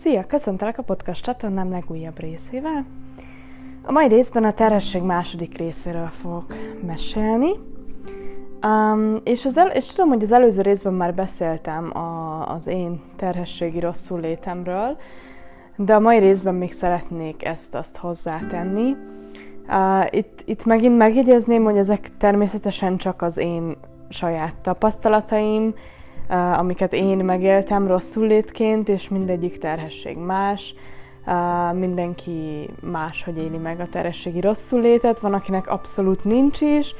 Szia! 0.00 0.26
Köszöntelek 0.26 0.78
a 0.78 0.82
podcast 0.82 1.24
csatornám 1.24 1.70
legújabb 1.70 2.20
részével. 2.20 2.86
A 3.82 3.92
mai 3.92 4.08
részben 4.08 4.44
a 4.44 4.52
terhesség 4.52 5.02
második 5.02 5.58
részéről 5.58 6.06
fogok 6.06 6.54
mesélni. 6.86 7.50
Um, 8.66 9.20
és, 9.24 9.44
az 9.44 9.56
el, 9.56 9.70
és 9.70 9.86
tudom, 9.86 10.08
hogy 10.08 10.22
az 10.22 10.32
előző 10.32 10.62
részben 10.62 10.92
már 10.92 11.14
beszéltem 11.14 11.96
a, 11.96 12.42
az 12.48 12.66
én 12.66 13.00
terhességi 13.16 13.80
rosszul 13.80 14.20
létemről, 14.20 14.96
de 15.76 15.94
a 15.94 16.00
mai 16.00 16.18
részben 16.18 16.54
még 16.54 16.72
szeretnék 16.72 17.44
ezt-azt 17.44 17.96
hozzátenni. 17.96 18.96
Uh, 19.68 20.06
itt, 20.10 20.42
itt 20.44 20.64
megint 20.64 20.96
megjegyezném, 20.96 21.64
hogy 21.64 21.76
ezek 21.76 22.16
természetesen 22.16 22.96
csak 22.96 23.22
az 23.22 23.38
én 23.38 23.76
saját 24.08 24.56
tapasztalataim, 24.56 25.74
amiket 26.28 26.92
én 26.92 27.16
megéltem 27.16 27.86
rosszul 27.86 28.26
létként, 28.26 28.88
és 28.88 29.08
mindegyik 29.08 29.58
terhesség 29.58 30.16
más. 30.16 30.74
Uh, 31.26 31.78
mindenki 31.78 32.70
más, 32.80 33.24
hogy 33.24 33.38
éli 33.38 33.56
meg 33.56 33.80
a 33.80 33.86
terhességi 33.86 34.40
rosszul 34.40 34.80
létet, 34.80 35.18
van, 35.18 35.34
akinek 35.34 35.68
abszolút 35.68 36.24
nincs 36.24 36.60
is, 36.60 36.94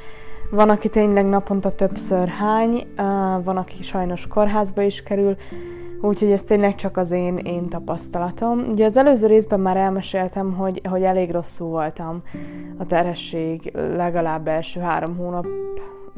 van, 0.51 0.69
aki 0.69 0.89
tényleg 0.89 1.25
naponta 1.25 1.71
többször 1.71 2.27
hány, 2.27 2.73
uh, 2.73 3.43
van, 3.43 3.57
aki 3.57 3.83
sajnos 3.83 4.27
kórházba 4.27 4.81
is 4.81 5.03
kerül, 5.03 5.35
úgyhogy 6.01 6.31
ez 6.31 6.43
tényleg 6.43 6.75
csak 6.75 6.97
az 6.97 7.11
én, 7.11 7.37
én 7.37 7.69
tapasztalatom. 7.69 8.65
Ugye 8.69 8.85
az 8.85 8.97
előző 8.97 9.27
részben 9.27 9.59
már 9.59 9.77
elmeséltem, 9.77 10.53
hogy, 10.53 10.81
hogy 10.89 11.03
elég 11.03 11.31
rosszul 11.31 11.67
voltam 11.67 12.21
a 12.77 12.85
terhesség 12.85 13.71
legalább 13.73 14.47
első 14.47 14.79
három 14.79 15.15
hónap 15.17 15.45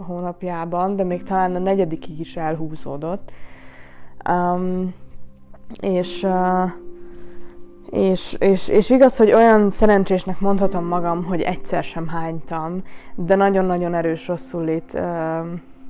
hónapjában, 0.06 0.96
de 0.96 1.04
még 1.04 1.24
talán 1.24 1.56
a 1.56 1.60
negyedikig 1.60 2.20
is 2.20 2.38
elhúzódott. 2.38 3.32
Um, 4.30 4.94
és, 5.82 6.24
uh, 6.24 6.72
és, 7.90 8.36
és, 8.40 8.68
és 8.68 8.90
igaz, 8.90 9.18
hogy 9.18 9.32
olyan 9.32 9.70
szerencsésnek 9.70 10.40
mondhatom 10.40 10.86
magam, 10.86 11.24
hogy 11.24 11.42
egyszer 11.42 11.84
sem 11.84 12.08
hánytam, 12.08 12.82
de 13.16 13.36
nagyon-nagyon 13.36 13.94
erős 13.94 14.28
rosszul 14.28 14.64
lét 14.64 14.94
uh, 14.94 15.02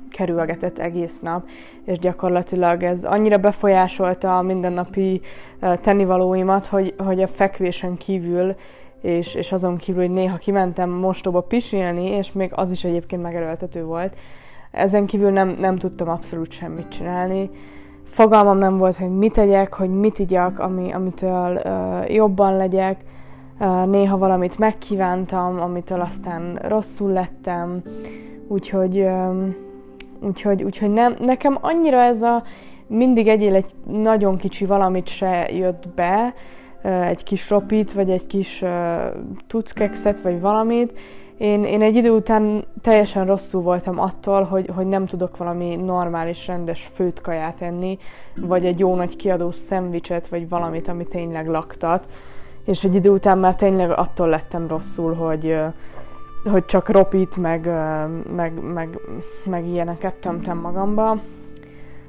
kerülgetett 0.10 0.80
egész 0.80 1.20
nap, 1.20 1.48
és 1.86 2.00
gyakorlatilag 2.00 2.84
ez 2.84 3.04
annyira 3.04 3.38
befolyásolta 3.38 4.38
a 4.38 4.42
mindennapi 4.42 5.22
uh, 5.62 5.76
tennivalóimat, 5.76 6.66
hogy, 6.66 6.96
hogy 6.98 7.22
a 7.22 7.28
fekvésen 7.28 7.98
kívül 7.98 8.56
és, 9.02 9.36
és 9.36 9.52
azon 9.52 9.78
kívül, 9.78 10.02
hogy 10.02 10.14
néha 10.14 10.38
kimentem 10.38 10.90
mostóba 10.90 11.42
pisilni, 11.42 12.10
és 12.10 12.32
még 12.32 12.52
az 12.56 12.72
is 12.72 12.84
egyébként 12.84 13.22
megerőltető 13.22 13.84
volt. 13.84 14.16
Ezen 14.72 15.06
kívül 15.06 15.30
nem, 15.30 15.56
nem 15.60 15.76
tudtam 15.76 16.10
abszolút 16.10 16.52
semmit 16.52 16.88
csinálni. 16.88 17.50
Fogalmam 18.04 18.58
nem 18.58 18.78
volt, 18.78 18.96
hogy 18.96 19.18
mit 19.18 19.34
tegyek, 19.34 19.74
hogy 19.74 19.90
mit 19.90 20.20
igyak, 20.20 20.60
ami, 20.60 20.92
amitől 20.92 21.62
uh, 21.64 22.14
jobban 22.14 22.58
legyek. 22.58 23.02
Uh, 23.60 23.86
néha 23.86 24.18
valamit 24.18 24.58
megkívántam, 24.58 25.60
amitől 25.60 26.02
aztán 26.02 26.60
rosszul 26.62 27.12
lettem. 27.12 27.82
Úgyhogy, 28.48 29.00
um, 29.00 29.56
úgyhogy, 30.22 30.64
úgyhogy 30.64 30.92
nem, 30.92 31.16
nekem 31.20 31.58
annyira 31.62 32.02
ez 32.02 32.22
a 32.22 32.44
mindig 32.88 33.28
egyél 33.28 33.56
egy 33.56 33.72
nagyon 33.86 34.38
kicsi 34.38 34.66
valamit 34.66 35.08
se 35.08 35.50
jött 35.52 35.88
be, 35.96 36.34
egy 36.82 37.24
kis 37.24 37.50
ropit, 37.50 37.92
vagy 37.92 38.10
egy 38.10 38.28
kis 38.28 38.64
tuckekszet, 39.48 40.20
vagy 40.20 40.40
valamit. 40.40 41.00
Én, 41.38 41.64
én 41.64 41.82
egy 41.82 41.96
idő 41.96 42.10
után 42.10 42.66
teljesen 42.82 43.26
rosszul 43.26 43.62
voltam 43.62 44.00
attól, 44.00 44.44
hogy, 44.44 44.72
hogy 44.76 44.88
nem 44.88 45.06
tudok 45.06 45.38
valami 45.38 45.76
normális, 45.76 46.48
rendes 46.48 46.90
főt 46.94 47.22
kaját 47.22 47.62
enni, 47.62 47.98
vagy 48.36 48.66
egy 48.66 48.80
jó 48.80 48.96
nagy 48.96 49.16
kiadó 49.16 49.52
szendvicset, 49.52 50.28
vagy 50.28 50.50
valamit, 50.50 50.88
ami 50.88 51.06
tényleg 51.06 51.48
laktat. 51.48 52.08
És 52.66 52.84
egy 52.84 52.96
idő 52.96 53.10
után 53.10 53.38
már 53.38 53.56
tényleg 53.56 53.92
attól 53.92 54.28
lettem 54.28 54.68
rosszul, 54.68 55.14
hogy, 55.14 55.60
hogy 56.52 56.66
csak 56.66 56.90
ropit, 56.90 57.38
meg, 57.38 57.70
meg, 58.36 58.54
meg, 58.74 59.00
meg 59.44 59.68
ilyeneket 59.68 60.16
tömtem 60.16 60.58
magamba. 60.58 61.20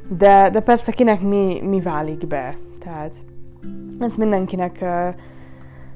De, 0.09 0.51
de 0.51 0.61
persze 0.61 0.93
kinek 0.93 1.21
mi, 1.21 1.61
mi 1.63 1.81
válik 1.81 2.27
be. 2.27 2.57
Tehát 2.79 3.15
ez 4.01 4.17
mindenkinek, 4.17 4.85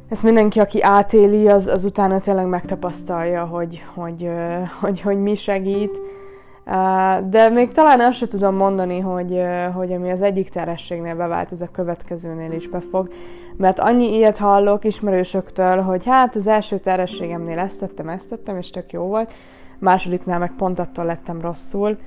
ez 0.08 0.22
mindenki, 0.22 0.60
aki 0.60 0.82
átéli, 0.82 1.48
az, 1.48 1.66
az 1.66 1.84
utána 1.84 2.20
tényleg 2.20 2.46
megtapasztalja, 2.46 3.44
hogy, 3.44 3.82
hogy, 3.94 4.30
hogy, 4.80 5.00
hogy 5.00 5.18
mi 5.18 5.34
segít. 5.34 6.00
De 7.28 7.48
még 7.48 7.72
talán 7.72 8.00
azt 8.00 8.16
sem 8.16 8.28
tudom 8.28 8.54
mondani, 8.54 9.00
hogy, 9.00 9.42
hogy 9.74 9.92
ami 9.92 10.10
az 10.10 10.22
egyik 10.22 10.48
terhességnél 10.48 11.16
bevált, 11.16 11.52
ez 11.52 11.60
a 11.60 11.68
következőnél 11.72 12.52
is 12.52 12.68
befog. 12.68 13.08
Mert 13.56 13.78
annyi 13.78 14.14
ilyet 14.14 14.38
hallok 14.38 14.84
ismerősöktől, 14.84 15.80
hogy 15.80 16.04
hát 16.04 16.34
az 16.34 16.46
első 16.46 16.78
terhességemnél 16.78 17.58
ezt 17.58 17.80
tettem, 17.80 18.08
ezt 18.08 18.28
tettem, 18.28 18.58
és 18.58 18.70
tök 18.70 18.92
jó 18.92 19.02
volt. 19.02 19.32
Másodiknál 19.78 20.38
meg 20.38 20.52
pont 20.56 20.78
attól 20.78 21.04
lettem 21.04 21.40
rosszul. 21.40 21.98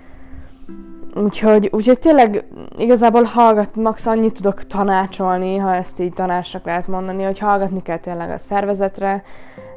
Úgyhogy, 1.24 1.70
úgyhogy 1.72 2.00
tényleg 2.00 2.46
igazából 2.78 3.24
hallgat, 3.24 3.76
max 3.76 4.06
annyit 4.06 4.34
tudok 4.34 4.64
tanácsolni, 4.64 5.58
ha 5.58 5.76
ezt 5.76 6.00
így 6.00 6.14
tanácsnak 6.14 6.66
lehet 6.66 6.88
mondani, 6.88 7.24
hogy 7.24 7.40
hallgatni 7.40 7.82
kell 7.82 7.98
tényleg 7.98 8.30
a 8.30 8.38
szervezetre, 8.38 9.24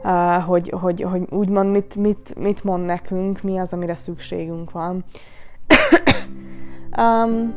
uh, 0.03 0.43
hogy, 0.45 0.73
hogy, 0.81 1.03
hogy 1.03 1.23
úgymond 1.31 1.71
mit, 1.71 1.97
mit, 1.97 2.35
mit 2.39 2.65
mond 2.65 2.85
nekünk, 2.85 3.43
mi 3.43 3.59
az, 3.59 3.73
amire 3.73 3.95
szükségünk 3.95 4.71
van. 4.71 5.05
um, 7.03 7.55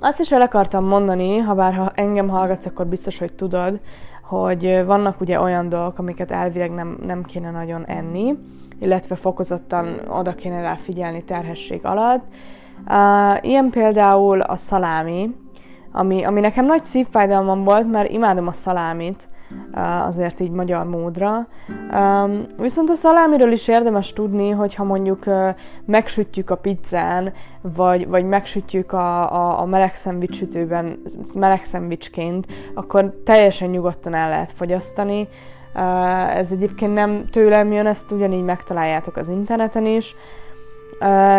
azt 0.00 0.20
is 0.20 0.32
el 0.32 0.40
akartam 0.40 0.84
mondani, 0.84 1.36
ha 1.36 1.54
bár 1.54 1.74
ha 1.74 1.92
engem 1.94 2.28
hallgatsz, 2.28 2.66
akkor 2.66 2.86
biztos, 2.86 3.18
hogy 3.18 3.32
tudod, 3.32 3.80
hogy 4.22 4.82
vannak 4.86 5.20
ugye 5.20 5.40
olyan 5.40 5.68
dolgok, 5.68 5.98
amiket 5.98 6.30
elvileg 6.30 6.70
nem, 6.70 6.98
nem 7.06 7.22
kéne 7.22 7.50
nagyon 7.50 7.86
enni, 7.86 8.38
illetve 8.80 9.14
fokozottan 9.14 10.00
oda 10.08 10.34
kéne 10.34 10.60
rá 10.60 10.74
figyelni 10.74 11.24
terhesség 11.24 11.84
alatt, 11.84 12.24
Uh, 12.86 13.44
ilyen 13.44 13.70
például 13.70 14.40
a 14.40 14.56
szalámi, 14.56 15.34
ami, 15.92 16.24
ami 16.24 16.40
nekem 16.40 16.64
nagy 16.64 16.84
szívfájdalmam 16.84 17.64
volt, 17.64 17.90
mert 17.90 18.10
imádom 18.10 18.46
a 18.46 18.52
szalámit, 18.52 19.28
uh, 19.74 20.06
azért 20.06 20.40
így 20.40 20.50
magyar 20.50 20.86
módra. 20.86 21.46
Um, 21.92 22.46
viszont 22.58 22.90
a 22.90 22.94
szalámiről 22.94 23.52
is 23.52 23.68
érdemes 23.68 24.12
tudni, 24.12 24.50
hogyha 24.50 24.84
mondjuk 24.84 25.26
uh, 25.26 25.48
megsütjük 25.84 26.50
a 26.50 26.56
pizzán, 26.56 27.32
vagy, 27.60 28.08
vagy 28.08 28.24
megsütjük 28.24 28.92
a, 28.92 29.32
a, 29.32 29.60
a 29.60 29.64
meleg 29.64 29.94
szendvicsütőben 29.94 31.02
meleg 31.38 31.64
szendvicsként, 31.64 32.46
akkor 32.74 33.20
teljesen 33.24 33.70
nyugodtan 33.70 34.14
el 34.14 34.28
lehet 34.28 34.52
fogyasztani. 34.52 35.28
Uh, 35.74 36.36
ez 36.36 36.52
egyébként 36.52 36.94
nem 36.94 37.24
tőlem 37.30 37.72
jön, 37.72 37.86
ezt 37.86 38.10
ugyanígy 38.10 38.44
megtaláljátok 38.44 39.16
az 39.16 39.28
interneten 39.28 39.86
is. 39.86 40.14
Uh, 40.14 40.47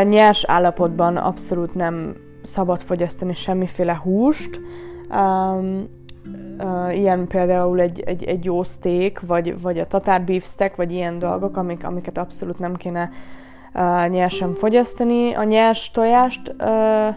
nyers 0.03 0.44
állapotban 0.44 1.18
abszolút 1.18 1.74
nem 1.74 2.16
szabad 2.42 2.80
fogyasztani 2.80 3.34
semmiféle 3.34 4.00
húst. 4.03 4.62
Um, 5.12 5.88
uh, 6.58 6.97
ilyen 6.97 7.28
például 7.28 7.80
egy, 7.80 8.00
egy, 8.00 8.24
egy 8.24 8.46
jó 8.46 8.64
steak, 8.64 9.22
vagy, 9.28 9.62
vagy 9.62 9.80
a 9.80 9.86
tatár 9.86 10.22
beefsteak, 10.22 10.75
vagy 10.75 10.92
ilyen 10.92 11.20
dolgok, 11.20 11.58
amik, 11.58 11.86
amiket 11.86 12.18
abszolút 12.18 12.59
nem 12.59 12.75
kéne 12.75 13.09
uh, 13.74 14.08
nyersen 14.09 14.53
fogyasztani. 14.53 15.34
A 15.34 15.44
nyers 15.44 15.91
tojást 15.91 16.56
uh, 16.59 17.16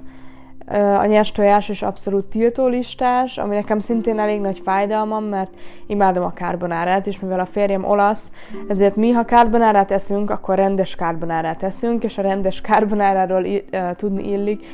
a 0.78 1.04
nyers 1.06 1.32
tojás 1.32 1.68
is 1.68 1.82
abszolút 1.82 2.24
tiltólistás, 2.24 3.38
ami 3.38 3.54
nekem 3.54 3.78
szintén 3.78 4.18
elég 4.18 4.40
nagy 4.40 4.58
fájdalmam, 4.58 5.24
mert 5.24 5.54
imádom 5.86 6.24
a 6.24 6.32
karbonárát, 6.38 7.06
és 7.06 7.20
mivel 7.20 7.40
a 7.40 7.44
férjem 7.44 7.84
olasz, 7.84 8.32
ezért 8.68 8.96
mi, 8.96 9.10
ha 9.10 9.24
karbonárát 9.24 9.90
eszünk, 9.90 10.30
akkor 10.30 10.56
rendes 10.56 10.94
karbonárát 10.94 11.62
eszünk, 11.62 12.04
és 12.04 12.18
a 12.18 12.22
rendes 12.22 12.60
karbonáráról 12.60 13.44
uh, 13.44 13.90
tudni 13.90 14.28
illik, 14.28 14.64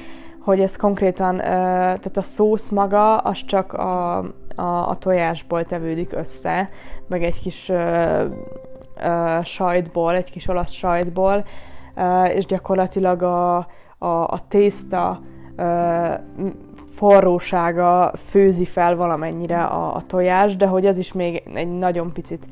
hogy 0.41 0.61
ez 0.61 0.77
konkrétan, 0.77 1.37
tehát 1.37 2.17
a 2.17 2.23
szósz 2.23 2.69
maga, 2.69 3.17
az 3.17 3.44
csak 3.44 3.73
a, 3.73 4.19
a, 4.56 4.89
a 4.89 4.97
tojásból 4.99 5.65
tevődik 5.65 6.12
össze, 6.12 6.69
meg 7.09 7.23
egy 7.23 7.41
kis 7.41 7.69
uh, 7.69 8.25
uh, 8.97 9.44
sajtból, 9.44 10.15
egy 10.15 10.31
kis 10.31 10.49
olasz 10.49 10.73
sajtból, 10.73 11.44
uh, 11.97 12.35
és 12.35 12.47
gyakorlatilag 12.47 13.23
a, 13.23 13.56
a, 13.99 14.06
a 14.06 14.39
tészta, 14.49 15.21
forrósága 16.99 18.12
főzi 18.16 18.64
fel 18.64 18.96
valamennyire 18.96 19.62
a, 19.62 19.94
a 19.94 20.02
tojás, 20.06 20.56
de 20.56 20.66
hogy 20.66 20.87
az 20.87 20.99
is 20.99 21.12
még 21.12 21.43
egy 21.55 21.78
nagyon 21.78 22.12
picit 22.12 22.49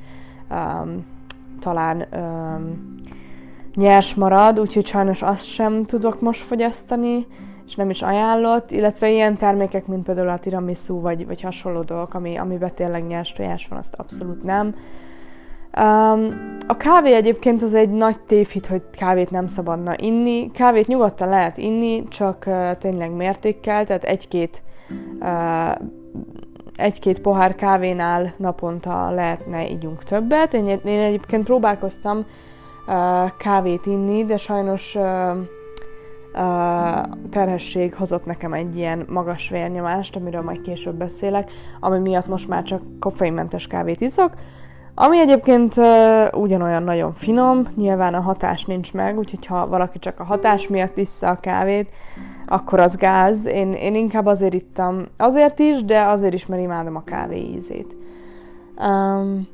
um, 0.51 1.07
talán 1.61 2.07
um, 2.13 2.95
nyers 3.75 4.15
marad, 4.15 4.61
úgyhogy 4.61 4.87
sajnos 4.87 5.23
azt 5.23 5.45
sem 5.45 5.83
tudok 5.83 6.21
most 6.21 6.41
fogyasztani, 6.41 7.27
és 7.67 7.75
nem 7.75 7.91
is 7.91 8.03
ajánlott, 8.03 8.71
illetve 8.71 9.11
ilyen 9.11 9.37
termékek, 9.37 9.87
mint 9.87 10.05
például 10.05 10.29
a 10.29 10.39
tiramisu, 10.39 11.01
vagy, 11.01 11.27
vagy 11.27 11.41
hasonló 11.41 11.83
dolgok, 11.83 12.15
ami, 12.15 12.37
amiben 12.37 12.75
tényleg 12.75 13.07
nyers 13.07 13.33
tojás 13.33 13.69
van, 13.69 13.79
azt 13.79 13.95
abszolút 13.95 14.43
nem. 14.43 14.75
Um, 15.81 16.29
a 16.67 16.77
kávé 16.77 17.15
egyébként 17.15 17.63
az 17.63 17.75
egy 17.75 17.91
nagy 17.91 18.21
tévhit, 18.21 18.67
hogy 18.67 18.83
kávét 18.91 19.31
nem 19.31 19.47
szabadna 19.47 19.95
inni. 19.97 20.51
Kávét 20.51 20.87
nyugodtan 20.87 21.29
lehet 21.29 21.59
inni, 21.59 22.05
csak 22.09 22.45
uh, 22.47 22.71
tényleg 22.79 23.11
mértékkel, 23.11 23.85
tehát 23.85 24.05
egy-két 24.05 24.63
uh, 25.21 25.87
egy-két 26.77 27.21
pohár 27.21 27.55
kávénál 27.55 28.35
naponta 28.37 29.11
lehetne 29.11 29.71
ígyunk 29.71 30.03
többet. 30.03 30.55
Én, 30.55 30.67
én 30.67 31.01
egyébként 31.01 31.45
próbálkoztam 31.45 32.19
uh, 32.19 32.25
kávét 33.39 33.87
inni, 33.87 34.25
de 34.25 34.37
sajnos 34.37 34.95
uh, 34.95 35.03
uh, 36.33 37.03
terhesség 37.31 37.95
hozott 37.95 38.25
nekem 38.25 38.53
egy 38.53 38.77
ilyen 38.77 39.05
magas 39.09 39.49
vérnyomást, 39.49 40.17
amiről 40.17 40.43
majd 40.43 40.61
később 40.61 40.95
beszélek, 40.95 41.51
ami 41.81 41.99
miatt 41.99 42.27
most 42.27 42.49
már 42.49 42.63
csak 42.63 42.83
koffeinmentes 43.01 43.67
kávét 43.67 44.01
iszok, 44.01 44.33
ami 44.99 45.19
egyébként 45.19 45.77
uh, 45.77 45.85
ugyanolyan 46.33 46.83
nagyon 46.83 47.15
finom, 47.15 47.63
nyilván 47.75 48.15
a 48.15 48.21
hatás 48.21 48.65
nincs 48.65 48.93
meg, 48.93 49.19
úgyhogy 49.19 49.47
ha 49.47 49.67
valaki 49.67 49.99
csak 49.99 50.21
a 50.21 50.25
hatás 50.25 50.69
miatt 50.69 50.97
issza 50.97 51.29
a 51.29 51.41
kávét, 51.41 51.91
akkor 52.47 52.81
az 52.81 52.97
gáz. 52.97 53.47
Én, 53.47 53.73
én 53.73 53.95
inkább 53.95 54.27
azért 54.27 54.55
ittam, 54.55 55.05
azért 55.17 55.59
is, 55.59 55.85
de 55.85 56.01
azért 56.01 56.35
is, 56.35 56.47
mert 56.47 56.63
imádom 56.63 56.97
a 56.97 57.05
kávé 57.05 57.51
ízét. 57.55 57.97
Um, 58.79 59.49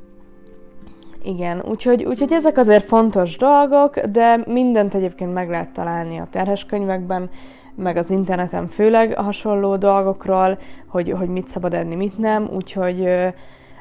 igen, 1.23 1.63
úgyhogy, 1.69 2.03
úgyhogy 2.03 2.33
ezek 2.33 2.57
azért 2.57 2.83
fontos 2.83 3.37
dolgok, 3.37 3.99
de 3.99 4.43
mindent 4.45 4.93
egyébként 4.93 5.33
meg 5.33 5.49
lehet 5.49 5.73
találni 5.73 6.17
a 6.17 6.27
terhes 6.31 6.65
könyvekben, 6.65 7.29
meg 7.75 7.97
az 7.97 8.11
interneten 8.11 8.67
főleg 8.67 9.13
hasonló 9.13 9.75
dolgokról, 9.75 10.57
hogy, 10.87 11.11
hogy 11.11 11.29
mit 11.29 11.47
szabad 11.47 11.73
enni, 11.73 11.95
mit 11.95 12.17
nem, 12.17 12.49
úgyhogy, 12.55 13.07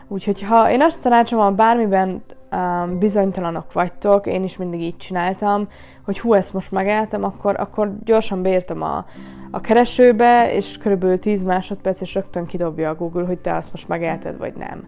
úgyhogy 0.08 0.42
ha 0.42 0.70
én 0.70 0.82
azt 0.82 1.02
tanácsom, 1.02 1.38
ha 1.38 1.50
bármiben 1.50 2.22
um, 2.52 2.98
bizonytalanok 2.98 3.72
vagytok, 3.72 4.26
én 4.26 4.44
is 4.44 4.56
mindig 4.56 4.80
így 4.80 4.96
csináltam, 4.96 5.68
hogy 6.04 6.20
hú, 6.20 6.34
ezt 6.34 6.52
most 6.52 6.70
megeltem, 6.70 7.24
akkor, 7.24 7.60
akkor 7.60 7.92
gyorsan 8.04 8.42
beírtam 8.42 8.82
a, 8.82 9.04
a 9.50 9.60
keresőbe, 9.60 10.52
és 10.54 10.78
körülbelül 10.78 11.18
10 11.18 11.42
másodperc, 11.42 12.00
és 12.00 12.14
rögtön 12.14 12.46
kidobja 12.46 12.90
a 12.90 12.94
Google, 12.94 13.26
hogy 13.26 13.38
te 13.38 13.54
azt 13.54 13.72
most 13.72 13.88
megelted, 13.88 14.38
vagy 14.38 14.54
nem. 14.54 14.86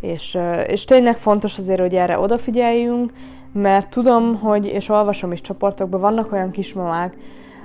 És, 0.00 0.38
és 0.66 0.84
tényleg 0.84 1.16
fontos 1.16 1.58
azért, 1.58 1.80
hogy 1.80 1.94
erre 1.94 2.18
odafigyeljünk, 2.18 3.12
mert 3.52 3.90
tudom, 3.90 4.38
hogy, 4.40 4.66
és 4.66 4.88
olvasom 4.88 5.32
is 5.32 5.40
csoportokban, 5.40 6.00
vannak 6.00 6.32
olyan 6.32 6.50
kismamák, 6.50 7.16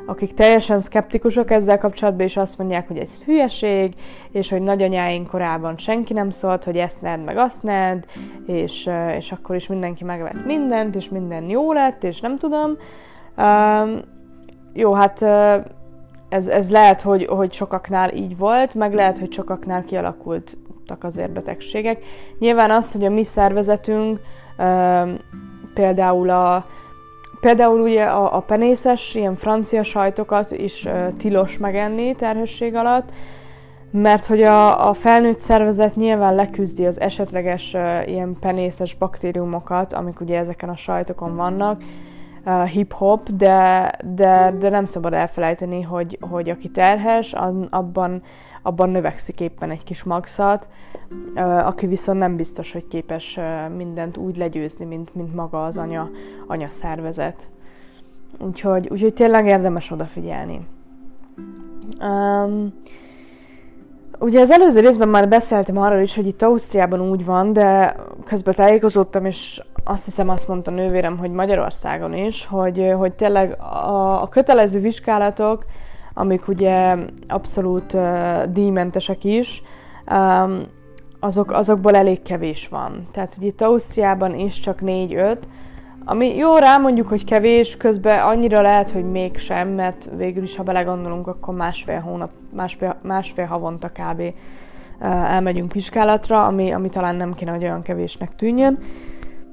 akik 0.08 0.34
teljesen 0.34 0.80
szkeptikusok 0.80 1.52
ezzel 1.52 1.78
kapcsolatban, 1.78 2.26
és 2.26 2.38
azt 2.38 2.58
mondják, 2.58 2.88
hogy 2.88 2.98
ez 2.98 3.24
hülyeség, 3.24 3.94
és 4.32 4.50
hogy 4.50 4.62
nagyanyáink 4.62 5.28
korában 5.28 5.78
senki 5.78 6.14
nem 6.14 6.30
szólt, 6.30 6.64
hogy 6.64 6.78
ezt 6.78 7.02
ned, 7.02 7.24
meg 7.24 7.38
azt 7.38 7.64
ned, 7.64 8.06
és, 8.46 8.90
és 9.18 9.32
akkor 9.32 9.56
is 9.56 9.68
mindenki 9.68 10.04
megvett 10.04 10.46
mindent, 10.46 10.96
és 10.96 11.10
minden 11.10 11.50
jó 11.50 11.74
lett, 11.74 12.04
és 12.04 12.20
nem 12.20 12.38
tudom. 12.38 12.72
Um, 13.38 14.02
jó, 14.74 14.94
hát 14.94 15.22
ez, 16.30 16.48
ez 16.48 16.72
lehet, 16.72 17.02
hogy, 17.02 17.26
hogy 17.26 17.54
sokaknál 17.54 18.14
így 18.14 18.38
volt, 18.38 18.74
meg 18.74 18.94
lehet, 18.94 19.18
hogy 19.18 19.34
sokaknál 19.34 19.84
kialakultak 19.84 21.04
azért 21.04 21.32
betegségek. 21.32 22.06
Nyilván 22.40 22.72
az, 22.72 22.92
hogy 22.92 23.06
a 23.06 23.10
mi 23.10 23.24
szervezetünk 23.24 24.20
um, 24.58 25.18
például 25.74 26.30
a 26.30 26.66
Például 27.40 27.82
ugye 27.82 28.04
a, 28.04 28.36
a 28.36 28.40
penészes, 28.40 29.16
ilyen 29.16 29.36
francia 29.36 29.84
sajtokat 29.84 30.52
is 30.52 30.84
uh, 30.86 31.08
tilos 31.18 31.58
megenni 31.58 32.16
terhesség 32.16 32.76
alatt, 32.76 33.10
mert 33.92 34.26
hogy 34.26 34.42
a, 34.44 34.90
a 34.90 34.94
felnőtt 34.94 35.40
szervezet 35.40 35.96
nyilván 35.96 36.36
leküzdi 36.36 36.86
az 36.86 37.00
esetleges 37.00 37.74
uh, 37.74 38.08
ilyen 38.08 38.38
penészes 38.40 38.96
baktériumokat, 38.96 39.94
amik 39.94 40.22
ugye 40.22 40.38
ezeken 40.38 40.70
a 40.70 40.76
sajtokon 40.76 41.36
vannak, 41.36 41.82
hip-hop, 42.72 43.30
de, 43.30 43.92
de, 44.16 44.54
de 44.60 44.70
nem 44.70 44.86
szabad 44.86 45.14
elfelejteni, 45.14 45.82
hogy, 45.82 46.18
hogy 46.30 46.50
aki 46.50 46.70
terhes, 46.70 47.34
abban 47.70 48.22
abban 48.68 48.90
növekszik 48.90 49.40
éppen 49.40 49.70
egy 49.70 49.84
kis 49.84 50.04
magszat, 50.04 50.68
aki 51.64 51.88
viszont 51.88 52.20
nem 52.20 52.36
biztos, 52.36 52.72
hogy 52.72 52.88
képes 52.88 53.40
mindent 53.76 54.18
úgy 54.18 54.38
legyőzni, 54.38 54.86
mint, 54.86 55.16
mint 55.16 55.36
maga 55.36 55.66
az 55.66 55.78
anya, 55.78 56.10
anya 56.48 56.70
szervezet. 56.70 57.50
Úgyhogy, 58.40 58.88
úgyhogy 58.92 59.14
tényleg 59.14 59.48
érdemes 59.48 59.92
odafigyelni. 59.92 60.68
Um, 62.00 62.74
ugye 64.20 64.40
az 64.40 64.52
előző 64.52 64.80
részben 64.80 65.10
már 65.10 65.28
beszéltem 65.28 65.78
arról 65.78 66.02
is, 66.02 66.16
hogy 66.16 66.28
itt 66.28 66.42
Ausztriában 66.42 67.10
úgy 67.10 67.26
van, 67.26 67.54
de 67.54 67.96
közben 68.26 68.54
tájékozódtam, 68.54 69.26
és 69.26 69.62
azt 69.84 70.06
hiszem 70.06 70.30
azt 70.30 70.48
mondta 70.48 70.72
nővérem, 70.72 71.18
hogy 71.18 71.32
Magyarországon 71.32 72.14
is, 72.14 72.46
hogy, 72.46 72.94
hogy 72.98 73.14
tényleg 73.14 73.58
a, 73.60 74.22
a 74.22 74.28
kötelező 74.28 74.80
vizsgálatok 74.80 75.66
amik 76.18 76.48
ugye 76.48 76.96
abszolút 77.28 77.94
uh, 77.94 78.44
díjmentesek 78.44 79.24
is, 79.24 79.62
um, 80.12 80.66
azok, 81.20 81.52
azokból 81.52 81.96
elég 81.96 82.22
kevés 82.22 82.68
van. 82.68 83.08
Tehát, 83.12 83.36
hogy 83.36 83.44
itt 83.44 83.62
Ausztriában 83.62 84.36
is 84.36 84.60
csak 84.60 84.80
4-5, 84.86 85.38
ami 86.06 86.36
jó 86.36 86.58
rá 86.58 86.78
mondjuk, 86.78 87.08
hogy 87.08 87.26
kevés, 87.26 87.78
közben 87.78 88.20
annyira 88.20 88.62
lehet, 88.62 88.90
hogy 88.90 89.12
mégsem, 89.12 89.68
mert 89.68 90.10
végül 90.18 90.44
is, 90.44 90.56
ha 90.56 90.64
belegondolunk, 90.64 91.28
akkor 91.28 91.56
másfél 91.56 92.00
hónap, 92.00 92.32
másfél, 92.54 93.00
másfél 93.02 93.46
havonta 93.46 93.90
kb. 93.90 94.22
elmegyünk 95.02 95.74
vizsgálatra, 95.74 96.46
ami, 96.46 96.72
ami 96.72 96.90
talán 96.90 97.16
nem 97.16 97.34
kéne, 97.34 97.52
hogy 97.52 97.64
olyan 97.64 97.82
kevésnek 97.82 98.36
tűnjön. 98.36 98.80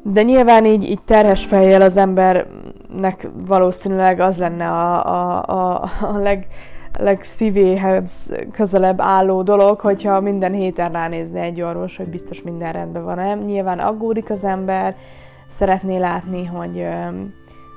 De 0.06 0.22
nyilván 0.22 0.64
így, 0.64 0.90
így 0.90 1.02
terhes 1.02 1.44
fejjel 1.44 1.80
az 1.80 1.96
embernek 1.96 3.28
valószínűleg 3.46 4.20
az 4.20 4.38
lenne 4.38 4.68
a, 4.68 5.06
a, 5.06 5.42
a, 5.42 5.90
a 6.00 6.18
leg, 6.18 6.46
legszívéhez 6.98 8.34
közelebb 8.52 9.00
álló 9.00 9.42
dolog, 9.42 9.80
hogyha 9.80 10.20
minden 10.20 10.52
héten 10.52 10.92
ránézne 10.92 11.40
egy 11.40 11.62
orvos, 11.62 11.96
hogy 11.96 12.08
biztos 12.08 12.42
minden 12.42 12.72
rendben 12.72 13.04
van-e. 13.04 13.34
Nyilván 13.34 13.78
aggódik 13.78 14.30
az 14.30 14.44
ember, 14.44 14.96
szeretné 15.46 15.98
látni, 15.98 16.44
hogy, 16.44 16.86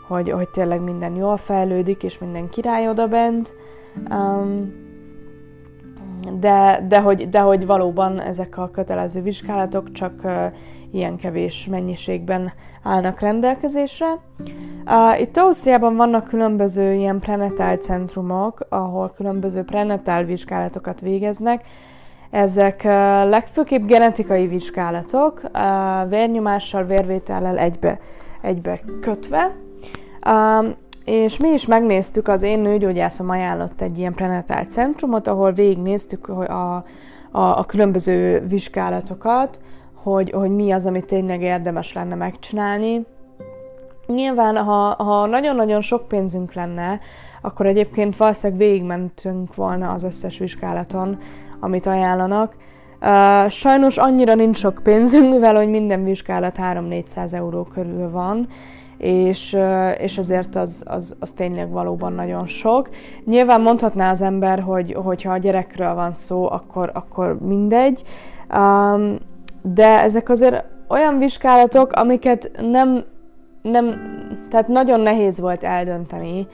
hogy, 0.08 0.30
hogy 0.30 0.50
tényleg 0.50 0.82
minden 0.82 1.16
jól 1.16 1.38
fejlődik, 1.38 2.04
és 2.04 2.18
minden 2.18 2.50
király 2.50 2.88
oda 2.88 3.08
bent. 3.08 3.54
De, 6.40 6.86
de, 6.88 7.02
hogy, 7.02 7.30
de 7.30 7.40
hogy 7.40 7.66
valóban 7.66 8.20
ezek 8.20 8.58
a 8.58 8.70
kötelező 8.70 9.22
vizsgálatok 9.22 9.92
csak 9.92 10.14
ilyen 10.92 11.16
kevés 11.18 11.68
mennyiségben 11.70 12.52
állnak 12.84 13.20
rendelkezésre. 13.20 14.20
Itt 15.20 15.38
Ausztriában 15.38 15.96
vannak 15.96 16.28
különböző 16.28 16.94
ilyen 16.94 17.20
prenatál 17.20 17.78
centrumok, 17.78 18.66
ahol 18.70 19.12
különböző 19.16 19.64
prenatál 19.64 20.24
vizsgálatokat 20.24 21.02
végeznek. 21.02 21.64
Ezek 22.30 22.84
legfőképp 23.30 23.86
genetikai 23.86 24.48
vizsgálatok, 24.48 25.42
vérnyomással, 26.10 26.84
vérvétellel 26.84 27.58
egybe, 27.58 28.00
egybe 28.42 28.80
kötve. 29.02 29.56
És 31.06 31.38
mi 31.38 31.50
is 31.50 31.66
megnéztük, 31.66 32.28
az 32.28 32.42
én 32.42 32.60
nőgyógyászom 32.60 33.30
ajánlott 33.30 33.82
egy 33.82 33.98
ilyen 33.98 34.14
prenatál 34.14 34.64
centrumot, 34.64 35.28
ahol 35.28 35.52
végignéztük 35.52 36.28
a, 36.28 36.84
a, 37.32 37.58
a 37.58 37.64
különböző 37.66 38.46
vizsgálatokat, 38.48 39.60
hogy, 40.12 40.32
hogy 40.32 40.56
mi 40.56 40.72
az, 40.72 40.86
amit 40.86 41.06
tényleg 41.06 41.42
érdemes 41.42 41.94
lenne 41.94 42.16
megcsinálni. 42.16 43.06
Nyilván, 44.06 44.58
ha, 44.58 45.04
ha 45.04 45.26
nagyon-nagyon 45.26 45.82
sok 45.82 46.08
pénzünk 46.08 46.54
lenne, 46.54 47.00
akkor 47.42 47.66
egyébként 47.66 48.18
valószínűleg 48.18 48.62
végigmentünk 48.62 49.56
volna 49.56 49.92
az 49.92 50.04
összes 50.04 50.38
vizsgálaton, 50.38 51.18
amit 51.60 51.86
ajánlanak. 51.86 52.56
Uh, 53.02 53.50
sajnos 53.50 53.98
annyira 53.98 54.36
nincs 54.36 54.58
sok 54.58 54.80
pénzünk, 54.84 55.30
mivel 55.30 55.56
hogy 55.56 55.70
minden 55.70 56.04
vizsgálat 56.04 56.58
3-400 56.62 57.34
euró 57.34 57.64
körül 57.64 58.12
van, 58.12 58.48
és, 58.98 59.54
uh, 59.54 60.02
és 60.02 60.18
azért 60.18 60.56
az, 60.56 60.84
az, 60.86 61.16
az 61.20 61.32
tényleg 61.32 61.70
valóban 61.70 62.14
nagyon 62.14 62.48
sok. 62.48 62.90
Nyilván 63.26 63.62
mondhatná 63.62 64.10
az 64.10 64.22
ember, 64.22 64.60
hogy 64.60 64.94
hogyha 64.94 65.32
a 65.32 65.38
gyerekről 65.38 65.94
van 65.94 66.14
szó, 66.14 66.52
akkor, 66.52 66.92
akkor 66.94 67.38
mindegy, 67.40 68.04
um, 68.54 69.18
de 69.74 70.02
ezek 70.02 70.30
azért 70.30 70.64
olyan 70.88 71.18
vizsgálatok, 71.18 71.92
amiket 71.92 72.52
nem, 72.62 73.04
nem 73.62 73.90
tehát 74.50 74.68
nagyon 74.68 75.00
nehéz 75.00 75.40
volt 75.40 75.64
eldönteni, 75.64 76.48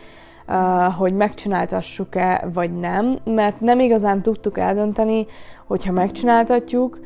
uh, 0.47 0.55
hogy 0.93 1.13
megcsináltassuk-e, 1.13 2.47
vagy 2.53 2.79
nem, 2.79 3.17
mert 3.23 3.59
nem 3.59 3.79
igazán 3.79 4.21
tudtuk 4.21 4.57
eldönteni, 4.57 5.25
hogyha 5.67 5.91
megcsináltatjuk, 5.91 6.99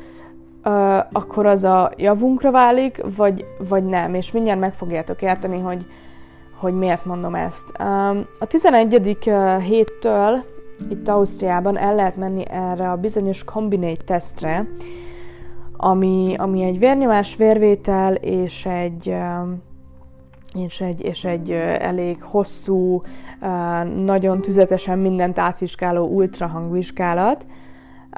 uh, 0.64 0.96
akkor 1.12 1.46
az 1.46 1.64
a 1.64 1.92
javunkra 1.96 2.50
válik, 2.50 3.02
vagy, 3.16 3.44
vagy 3.68 3.84
nem, 3.84 4.14
és 4.14 4.32
mindjárt 4.32 4.60
meg 4.60 4.74
fogjátok 4.74 5.22
érteni, 5.22 5.60
hogy, 5.60 5.86
hogy 6.56 6.74
miért 6.74 7.04
mondom 7.04 7.34
ezt. 7.34 7.72
Um, 7.80 8.26
a 8.38 8.46
11. 8.46 9.18
héttől 9.62 10.44
itt 10.90 11.08
Ausztriában 11.08 11.78
el 11.78 11.94
lehet 11.94 12.16
menni 12.16 12.44
erre 12.50 12.90
a 12.90 12.96
bizonyos 12.96 13.44
Combinate 13.44 14.04
tesztre, 14.04 14.66
ami, 15.80 16.34
ami 16.38 16.62
egy 16.62 16.78
vérnyomás, 16.78 17.36
vérvétel 17.36 18.14
és 18.14 18.66
egy, 18.66 19.08
um, 19.08 19.62
és 20.58 20.80
egy, 20.80 21.04
és 21.04 21.24
egy 21.24 21.50
elég 21.78 22.22
hosszú, 22.22 23.02
nagyon 24.04 24.40
tüzetesen 24.40 24.98
mindent 24.98 25.38
átvizsgáló 25.38 26.06
ultrahangvizsgálat. 26.06 27.46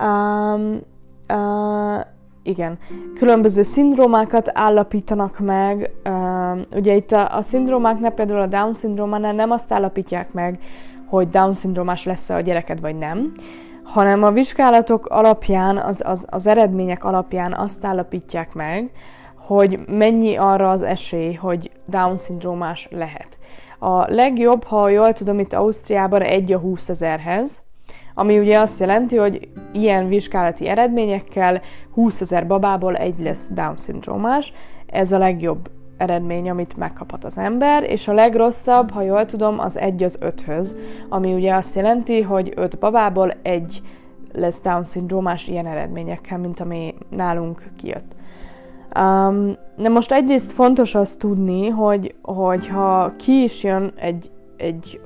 Um, 0.03 0.81
uh, 1.29 2.01
igen, 2.43 2.79
különböző 3.15 3.63
szindrómákat 3.63 4.51
állapítanak 4.53 5.39
meg. 5.39 5.91
Uh, 6.05 6.59
ugye 6.75 6.95
itt 6.95 7.13
a, 7.13 7.37
a 7.37 7.43
szindrómáknál, 7.43 8.11
például 8.11 8.41
a 8.41 8.47
Down-szindrómánál 8.47 9.33
nem 9.33 9.51
azt 9.51 9.73
állapítják 9.73 10.33
meg, 10.33 10.59
hogy 11.07 11.29
Down-szindrómás 11.29 12.05
lesz-e 12.05 12.35
a 12.35 12.41
gyereked, 12.41 12.81
vagy 12.81 12.99
nem, 12.99 13.33
hanem 13.93 14.23
a 14.23 14.31
vizsgálatok 14.31 15.07
alapján, 15.07 15.79
az, 15.79 16.03
az, 16.07 16.27
az 16.31 16.47
eredmények 16.47 17.05
alapján 17.05 17.55
azt 17.55 17.85
állapítják 17.85 18.53
meg, 18.55 18.91
hogy 19.39 19.79
mennyi 19.87 20.37
arra 20.37 20.71
az 20.71 20.83
esély, 20.83 21.33
hogy 21.33 21.71
Down-szindrómás 21.87 22.89
lehet. 22.91 23.39
A 23.79 24.13
legjobb, 24.13 24.65
ha 24.65 24.89
jól 24.89 25.13
tudom, 25.13 25.39
itt 25.39 25.53
Ausztriában 25.53 26.23
egy 26.23 26.53
a 26.53 26.59
20 26.59 26.89
ezerhez, 26.89 27.61
ami 28.15 28.39
ugye 28.39 28.59
azt 28.59 28.81
jelenti, 28.81 29.17
hogy 29.17 29.49
ilyen 29.73 30.09
vizsgálati 30.09 30.69
eredményekkel 30.69 31.61
20 31.95 32.21
ezer 32.21 32.47
babából 32.47 32.97
egy 32.97 33.19
lesz 33.19 33.51
Down-szindrómás. 33.53 34.53
Ez 34.87 35.13
a 35.13 35.19
legjobb 35.19 35.71
eredmény, 36.01 36.51
amit 36.51 36.77
megkaphat 36.77 37.25
az 37.25 37.39
ember, 37.39 37.83
és 37.83 38.09
a 38.09 38.13
legrosszabb, 38.13 38.91
ha 38.91 39.03
jól 39.03 39.27
tudom, 39.27 39.59
az 39.59 39.79
egy 39.79 40.03
az 40.03 40.19
öthöz, 40.21 40.77
ami 41.09 41.35
ugye 41.35 41.55
azt 41.55 41.75
jelenti, 41.75 42.23
hogy 42.23 42.53
öt 42.57 42.79
babából 42.79 43.35
egy 43.43 43.83
lesz 44.33 44.61
Down-szindrómás 44.61 45.49
ilyen 45.49 45.67
eredményekkel, 45.67 46.39
mint 46.39 46.61
ami 46.61 46.95
nálunk 47.09 47.63
kijött. 47.77 48.15
Um, 48.99 49.57
de 49.77 49.89
most 49.89 50.13
egyrészt 50.13 50.53
fontos 50.53 50.95
azt 50.95 51.19
tudni, 51.19 51.69
hogy, 51.69 52.15
hogy 52.23 52.69
ha 52.69 53.13
ki 53.17 53.43
is 53.43 53.65
jön 53.65 53.93
egy, 53.97 54.31
egy 54.57 55.01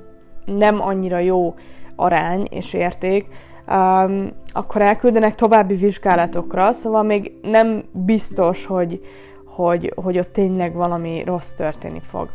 nem 0.45 0.81
annyira 0.81 1.19
jó 1.19 1.55
arány 1.97 2.47
és 2.51 2.73
érték, 2.73 3.27
um, 3.69 4.29
akkor 4.53 4.83
elküldenek 4.83 5.35
további 5.35 5.75
vizsgálatokra, 5.75 6.73
szóval 6.73 7.03
még 7.03 7.33
nem 7.43 7.83
biztos, 7.93 8.67
hogy, 8.67 9.01
hogy, 9.55 9.93
hogy 10.03 10.19
ott 10.19 10.33
tényleg 10.33 10.75
valami 10.75 11.23
rossz 11.27 11.53
történni 11.53 12.01
fog. 12.03 12.29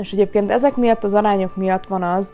És 0.00 0.12
egyébként 0.12 0.50
ezek 0.50 0.76
miatt, 0.76 1.04
az 1.04 1.14
arányok 1.14 1.56
miatt 1.56 1.86
van 1.86 2.02
az, 2.02 2.32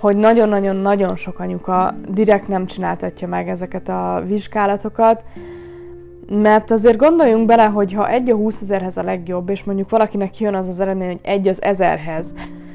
hogy 0.00 0.16
nagyon-nagyon-nagyon 0.16 1.16
sok 1.16 1.38
anyuka 1.38 1.94
direkt 2.08 2.48
nem 2.48 2.66
csináltatja 2.66 3.28
meg 3.28 3.48
ezeket 3.48 3.88
a 3.88 4.22
vizsgálatokat, 4.26 5.24
mert 6.30 6.70
azért 6.70 6.96
gondoljunk 6.96 7.46
bele, 7.46 7.64
hogy 7.64 7.92
ha 7.92 8.08
egy 8.08 8.30
a 8.30 8.34
20 8.34 8.60
ezerhez 8.60 8.96
a 8.96 9.02
legjobb, 9.02 9.48
és 9.48 9.64
mondjuk 9.64 9.90
valakinek 9.90 10.38
jön 10.38 10.54
az 10.54 10.66
az 10.66 10.80
eredmény, 10.80 11.08
hogy 11.08 11.20
egy 11.22 11.48
az 11.48 11.62
ezerhez, 11.62 12.34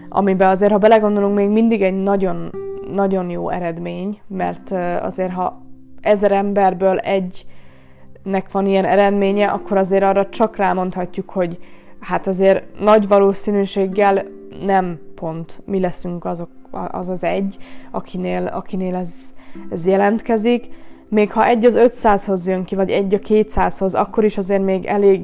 amiben 0.09 0.49
azért, 0.49 0.71
ha 0.71 0.77
belegondolunk, 0.77 1.35
még 1.35 1.49
mindig 1.49 1.81
egy 1.81 2.03
nagyon, 2.03 2.49
nagyon 2.93 3.29
jó 3.29 3.49
eredmény, 3.49 4.19
mert 4.27 4.71
azért, 5.01 5.31
ha 5.31 5.61
ezer 6.01 6.31
emberből 6.31 6.97
egynek 8.25 8.51
van 8.51 8.65
ilyen 8.65 8.85
eredménye, 8.85 9.47
akkor 9.47 9.77
azért 9.77 10.03
arra 10.03 10.29
csak 10.29 10.55
rámondhatjuk, 10.55 11.29
hogy 11.29 11.57
hát 11.99 12.27
azért 12.27 12.79
nagy 12.79 13.07
valószínűséggel 13.07 14.25
nem 14.65 14.99
pont 15.15 15.61
mi 15.65 15.79
leszünk 15.79 16.25
azok, 16.25 16.49
az 16.71 17.09
az 17.09 17.23
egy, 17.23 17.57
akinél, 17.91 18.45
akinél 18.47 18.95
ez, 18.95 19.33
ez 19.69 19.87
jelentkezik 19.87 20.67
még 21.09 21.31
ha 21.31 21.45
egy 21.45 21.65
az 21.65 21.75
500-hoz 21.77 22.47
jön 22.47 22.63
ki, 22.63 22.75
vagy 22.75 22.89
egy 22.89 23.13
a 23.13 23.17
200-hoz, 23.17 23.95
akkor 23.95 24.23
is 24.23 24.37
azért 24.37 24.63
még 24.63 24.85
elég 24.85 25.21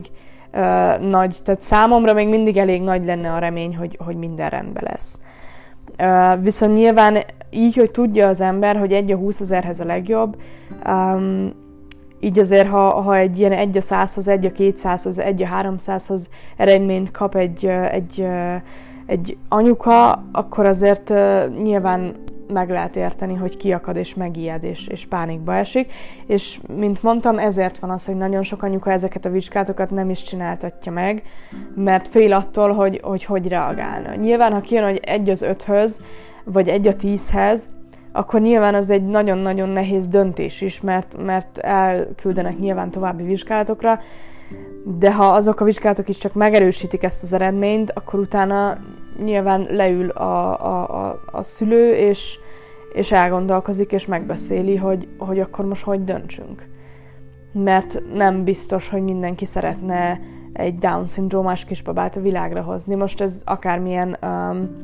uh, 0.54 1.10
nagy, 1.10 1.38
tehát 1.44 1.62
számomra 1.62 2.14
még 2.14 2.28
mindig 2.28 2.58
elég 2.58 2.82
nagy 2.82 3.06
lenne 3.06 3.32
a 3.34 3.38
remény, 3.38 3.78
hogy, 3.78 3.98
hogy 4.06 4.16
minden 4.16 4.50
rendben 4.50 4.84
lesz. 4.90 5.20
Uh, 6.00 6.44
viszont 6.44 6.74
nyilván 6.74 7.18
így, 7.50 7.76
hogy 7.76 7.92
tudja 7.92 8.28
az 8.28 8.42
ember, 8.42 8.78
hogy 8.78 8.94
egy 8.94 9.12
a 9.12 9.18
20 9.18 9.40
ezerhez 9.40 9.80
a 9.80 9.86
legjobb, 9.86 10.38
um, 10.88 11.54
így 12.24 12.40
azért, 12.40 12.68
ha, 12.68 13.02
ha 13.02 13.16
egy 13.16 13.40
ilyen 13.40 13.52
egy 13.52 13.78
a 13.78 13.82
100-hoz, 13.82 14.28
egy 14.28 14.46
a 14.46 14.50
200-hoz, 14.50 15.20
egy 15.20 15.44
a 15.44 15.48
300-hoz 15.48 16.30
eredményt 16.58 17.12
kap 17.12 17.36
egy, 17.36 17.66
egy, 17.66 18.28
egy 19.06 19.38
anyuka, 19.50 20.24
akkor 20.32 20.66
azért 20.66 21.14
nyilván 21.64 22.16
meg 22.48 22.70
lehet 22.70 22.96
érteni, 22.96 23.36
hogy 23.36 23.58
kiakad 23.58 23.96
és 23.96 24.16
megijed 24.16 24.64
és, 24.64 24.88
és 24.88 25.06
pánikba 25.06 25.56
esik, 25.56 25.94
és 26.26 26.60
mint 26.76 27.04
mondtam, 27.04 27.40
ezért 27.40 27.80
van 27.80 27.90
az, 27.90 28.06
hogy 28.06 28.16
nagyon 28.16 28.44
sok 28.44 28.64
anyuka 28.64 28.92
ezeket 28.92 29.26
a 29.26 29.30
vizsgálatokat 29.30 29.90
nem 29.90 30.10
is 30.10 30.24
csináltatja 30.24 30.92
meg, 30.92 31.24
mert 31.76 32.08
fél 32.08 32.34
attól, 32.34 32.74
hogy 32.74 33.00
hogy, 33.04 33.24
hogy 33.24 33.48
reagálna. 33.48 34.16
Nyilván, 34.16 34.54
ha 34.54 34.62
kijön, 34.62 34.84
hogy 34.84 35.00
egy 35.04 35.30
az 35.30 35.42
öthöz, 35.42 36.02
vagy 36.44 36.68
egy 36.68 36.88
a 36.88 36.96
tízhez, 36.96 37.68
akkor 38.12 38.42
nyilván 38.42 38.76
az 38.76 38.90
egy 38.90 39.06
nagyon-nagyon 39.06 39.70
nehéz 39.70 40.08
döntés 40.08 40.62
is, 40.62 40.82
mert, 40.82 41.24
mert 41.26 41.58
elküldenek 41.58 42.58
nyilván 42.58 42.92
további 42.92 43.24
vizsgálatokra, 43.24 44.00
de 44.84 45.14
ha 45.14 45.26
azok 45.26 45.60
a 45.60 45.66
vizsgálatok 45.66 46.10
is 46.10 46.18
csak 46.18 46.34
megerősítik 46.34 47.04
ezt 47.04 47.24
az 47.24 47.34
eredményt, 47.34 47.92
akkor 47.92 48.20
utána 48.20 48.78
nyilván 49.24 49.68
leül 49.70 50.10
a, 50.10 50.66
a, 50.66 51.06
a, 51.06 51.22
a 51.32 51.44
szülő, 51.44 51.94
és, 51.94 52.40
és 52.94 53.12
elgondolkozik, 53.12 53.92
és 53.92 54.06
megbeszéli, 54.06 54.76
hogy, 54.76 55.08
hogy 55.18 55.40
akkor 55.40 55.66
most 55.66 55.84
hogy 55.84 56.04
döntsünk. 56.04 56.68
Mert 57.54 58.02
nem 58.14 58.44
biztos, 58.44 58.90
hogy 58.90 59.02
mindenki 59.02 59.46
szeretne 59.46 60.20
egy 60.54 60.78
Down-szindrómás 60.78 61.66
kisbabát 61.66 62.16
a 62.16 62.22
világra 62.22 62.62
hozni. 62.62 62.96
Most 62.96 63.22
ez 63.22 63.42
akármilyen, 63.46 64.18
um, 64.22 64.78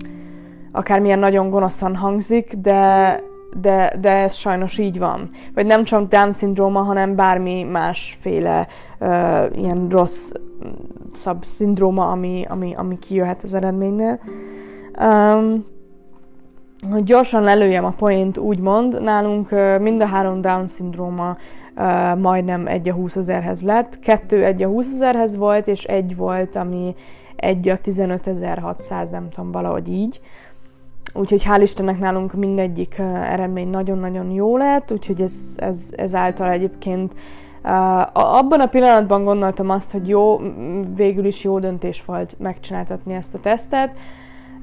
akármilyen 0.77 1.19
nagyon 1.19 1.49
gonoszan 1.49 1.95
hangzik, 1.95 2.53
de, 2.53 3.19
de, 3.61 3.93
de 4.01 4.11
ez 4.11 4.33
sajnos 4.33 4.77
így 4.77 4.99
van. 4.99 5.29
Vagy 5.53 5.65
nem 5.65 5.83
csak 5.83 6.07
Down-szindróma, 6.07 6.81
hanem 6.81 7.15
bármi 7.15 7.63
másféle 7.63 8.67
uh, 8.99 9.07
ilyen 9.55 9.87
rossz 9.89 10.31
szab 11.13 11.43
szindróma, 11.43 12.11
ami, 12.11 12.45
ami, 12.49 12.73
ami 12.75 12.99
kijöhet 12.99 13.43
az 13.43 13.53
eredménynél. 13.53 14.19
Um, 14.99 15.65
hogy 16.91 17.03
gyorsan 17.03 17.43
lelőjem 17.43 17.85
a 17.85 17.93
point, 17.97 18.37
úgymond, 18.37 19.01
nálunk 19.01 19.51
uh, 19.51 19.79
mind 19.79 20.01
a 20.01 20.05
három 20.05 20.41
Down-szindróma 20.41 21.37
uh, 21.75 22.19
majdnem 22.19 22.67
egy 22.67 22.89
a 22.89 22.93
20 22.93 23.15
ezerhez 23.15 23.61
lett. 23.61 23.99
Kettő 23.99 24.43
egy 24.43 24.63
a 24.63 24.67
20 24.67 24.93
ezerhez 24.93 25.37
volt, 25.37 25.67
és 25.67 25.83
egy 25.83 26.15
volt, 26.15 26.55
ami 26.55 26.95
egy 27.37 27.69
a 27.69 27.77
15.600, 27.77 29.09
nem 29.09 29.29
tudom, 29.29 29.51
valahogy 29.51 29.89
így. 29.89 30.19
Úgyhogy 31.17 31.43
hál' 31.43 31.61
Istennek 31.61 31.99
nálunk 31.99 32.33
mindegyik 32.33 32.97
eredmény 32.99 33.69
nagyon-nagyon 33.69 34.29
jó 34.29 34.57
lett, 34.57 34.91
úgyhogy 34.91 35.21
ez, 35.21 35.53
ez, 35.55 35.89
ez 35.95 36.15
által 36.15 36.49
egyébként 36.49 37.15
Uh, 37.63 37.99
abban 38.13 38.59
a 38.59 38.65
pillanatban 38.65 39.23
gondoltam 39.23 39.69
azt, 39.69 39.91
hogy 39.91 40.07
jó, 40.07 40.39
végül 40.95 41.25
is 41.25 41.43
jó 41.43 41.59
döntés 41.59 42.05
volt 42.05 42.35
megcsináltatni 42.39 43.13
ezt 43.13 43.33
a 43.33 43.39
tesztet, 43.39 43.91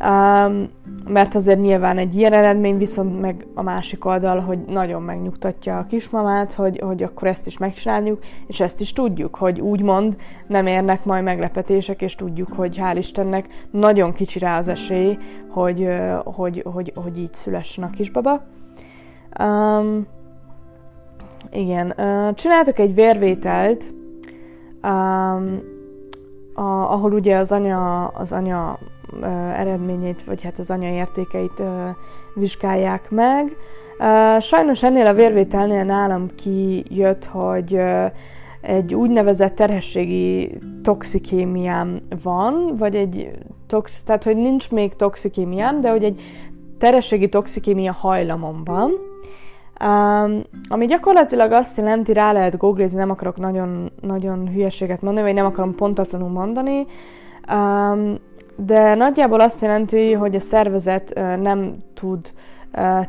um, 0.00 0.68
mert 1.08 1.34
azért 1.34 1.60
nyilván 1.60 1.98
egy 1.98 2.16
ilyen 2.16 2.32
eredmény, 2.32 2.76
viszont 2.76 3.20
meg 3.20 3.46
a 3.54 3.62
másik 3.62 4.04
oldal, 4.04 4.40
hogy 4.40 4.58
nagyon 4.58 5.02
megnyugtatja 5.02 5.78
a 5.78 5.86
kismamát, 5.86 6.52
hogy, 6.52 6.78
hogy 6.78 7.02
akkor 7.02 7.28
ezt 7.28 7.46
is 7.46 7.58
megcsináljuk, 7.58 8.22
és 8.46 8.60
ezt 8.60 8.80
is 8.80 8.92
tudjuk, 8.92 9.36
hogy 9.36 9.60
úgymond 9.60 10.16
nem 10.46 10.66
érnek 10.66 11.04
majd 11.04 11.24
meglepetések, 11.24 12.02
és 12.02 12.14
tudjuk, 12.14 12.52
hogy 12.52 12.78
hál' 12.80 12.96
Istennek 12.98 13.66
nagyon 13.70 14.12
kicsi 14.12 14.38
rá 14.38 14.58
az 14.58 14.68
esély, 14.68 15.18
hogy, 15.50 15.88
hogy, 16.24 16.64
hogy, 16.72 16.92
hogy 16.94 17.18
így 17.18 17.34
szülessen 17.34 17.84
a 17.84 17.90
kisbaba. 17.90 18.42
Um, 19.40 20.06
igen, 21.50 21.94
csináltak 22.34 22.78
egy 22.78 22.94
vérvételt, 22.94 23.92
um, 24.82 25.72
a, 26.54 26.92
ahol 26.92 27.12
ugye 27.12 27.36
az 27.36 27.52
anya, 27.52 28.06
az 28.06 28.32
anya 28.32 28.78
eredményét, 29.56 30.24
vagy 30.24 30.42
hát 30.42 30.58
az 30.58 30.70
anya 30.70 30.88
értékeit 30.88 31.58
uh, 31.58 31.66
vizsgálják 32.34 33.10
meg. 33.10 33.56
Sajnos 34.40 34.82
ennél 34.82 35.06
a 35.06 35.14
vérvételnél 35.14 35.84
nálam 35.84 36.26
kijött, 36.34 37.24
hogy 37.24 37.80
egy 38.60 38.94
úgynevezett 38.94 39.54
terhességi 39.54 40.58
toxikémiám 40.82 42.00
van, 42.22 42.74
vagy 42.78 42.94
egy 42.94 43.30
tox, 43.66 44.02
tehát 44.02 44.24
hogy 44.24 44.36
nincs 44.36 44.70
még 44.70 44.94
toxikémiám, 44.94 45.80
de 45.80 45.90
hogy 45.90 46.04
egy 46.04 46.20
terhességi 46.78 47.28
toxikémia 47.28 47.92
hajlamom 47.92 48.62
van. 48.64 48.92
Um, 49.84 50.42
ami 50.68 50.86
gyakorlatilag 50.86 51.52
azt 51.52 51.76
jelenti, 51.76 52.12
rá 52.12 52.32
lehet 52.32 52.56
googlizni, 52.56 52.98
nem 52.98 53.10
akarok 53.10 53.36
nagyon, 53.36 53.90
nagyon 54.00 54.48
hülyeséget 54.48 55.02
mondani, 55.02 55.26
vagy 55.26 55.34
nem 55.34 55.46
akarom 55.46 55.74
pontatlanul 55.74 56.28
mondani, 56.28 56.86
um, 57.52 58.14
de 58.56 58.94
nagyjából 58.94 59.40
azt 59.40 59.62
jelenti, 59.62 60.12
hogy 60.12 60.34
a 60.34 60.40
szervezet 60.40 61.12
nem 61.40 61.76
tud 61.94 62.32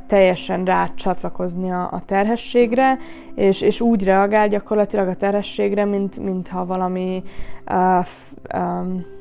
teljesen 0.07 0.65
rácsatlakozni 0.65 1.71
a, 1.71 1.89
a 1.91 2.01
terhességre, 2.05 2.97
és, 3.35 3.61
és 3.61 3.81
úgy 3.81 4.03
reagál 4.03 4.47
gyakorlatilag 4.47 5.07
a 5.07 5.15
terhességre, 5.15 5.85
mint, 5.85 6.17
mintha 6.17 6.65
valami 6.65 7.23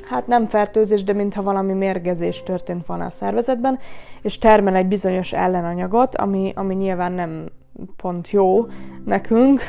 hát 0.04 0.26
nem 0.26 0.46
fertőzés, 0.46 1.04
de 1.04 1.12
mintha 1.12 1.42
valami 1.42 1.72
mérgezés 1.72 2.42
történt 2.42 2.86
volna 2.86 3.04
a 3.04 3.10
szervezetben, 3.10 3.78
és 4.22 4.38
termel 4.38 4.74
egy 4.74 4.88
bizonyos 4.88 5.32
ellenanyagot, 5.32 6.16
ami, 6.16 6.52
ami 6.56 6.74
nyilván 6.74 7.12
nem 7.12 7.48
pont 7.96 8.30
jó 8.30 8.66
nekünk, 9.04 9.62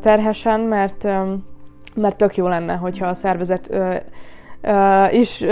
terhesen, 0.00 0.60
mert, 0.60 1.06
mert 1.94 2.16
tök 2.16 2.36
jó 2.36 2.48
lenne, 2.48 2.74
hogyha 2.74 3.06
a 3.06 3.14
szervezet 3.14 3.74
is 5.12 5.44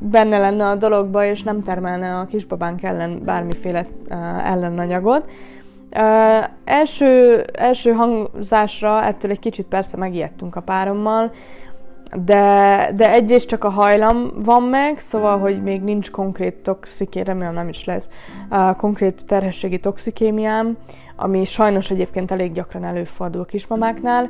benne 0.00 0.38
lenne 0.38 0.66
a 0.66 0.74
dologba, 0.74 1.24
és 1.24 1.42
nem 1.42 1.62
termelne 1.62 2.18
a 2.18 2.26
kisbabánk 2.26 2.82
ellen 2.82 3.20
bármiféle 3.24 3.86
ellenanyagot. 4.44 5.30
Uh, 5.96 6.44
első, 6.64 7.44
első 7.52 7.92
hangzásra 7.92 9.04
ettől 9.04 9.30
egy 9.30 9.38
kicsit 9.38 9.66
persze 9.66 9.96
megijedtünk 9.96 10.56
a 10.56 10.60
párommal, 10.60 11.30
de, 12.24 12.90
de 12.94 13.12
egyrészt 13.12 13.48
csak 13.48 13.64
a 13.64 13.68
hajlam 13.68 14.30
van 14.34 14.62
meg, 14.62 14.98
szóval, 14.98 15.38
hogy 15.38 15.62
még 15.62 15.82
nincs 15.82 16.10
konkrét 16.10 16.54
toxiké, 16.54 17.20
remélem 17.20 17.54
nem 17.54 17.68
is 17.68 17.84
lesz, 17.84 18.10
uh, 18.50 18.76
konkrét 18.76 19.26
terhességi 19.26 19.78
toxikémiám, 19.78 20.76
ami 21.16 21.44
sajnos 21.44 21.90
egyébként 21.90 22.30
elég 22.30 22.52
gyakran 22.52 22.84
előfordul 22.84 23.46
kismamáknál, 23.46 24.28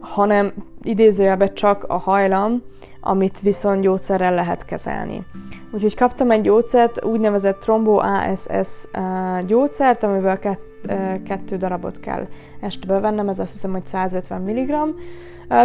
hanem 0.00 0.52
idézőjelben 0.82 1.54
csak 1.54 1.84
a 1.88 1.96
hajlam, 1.98 2.62
amit 3.00 3.40
viszont 3.40 3.80
gyógyszerrel 3.80 4.34
lehet 4.34 4.64
kezelni. 4.64 5.24
Úgyhogy 5.72 5.94
kaptam 5.94 6.30
egy 6.30 6.40
gyógyszert, 6.40 7.04
úgynevezett 7.04 7.60
trombo 7.60 7.98
ASS 7.98 8.84
uh, 8.92 9.46
gyógyszert, 9.46 10.02
amivel 10.02 10.38
kett, 10.38 10.62
uh, 10.88 11.22
kettő 11.22 11.56
darabot 11.56 12.00
kell 12.00 12.26
este 12.60 12.86
bevennem, 12.86 13.28
ez 13.28 13.38
azt 13.38 13.52
hiszem, 13.52 13.72
hogy 13.72 13.86
150 13.86 14.40
mg. 14.40 14.94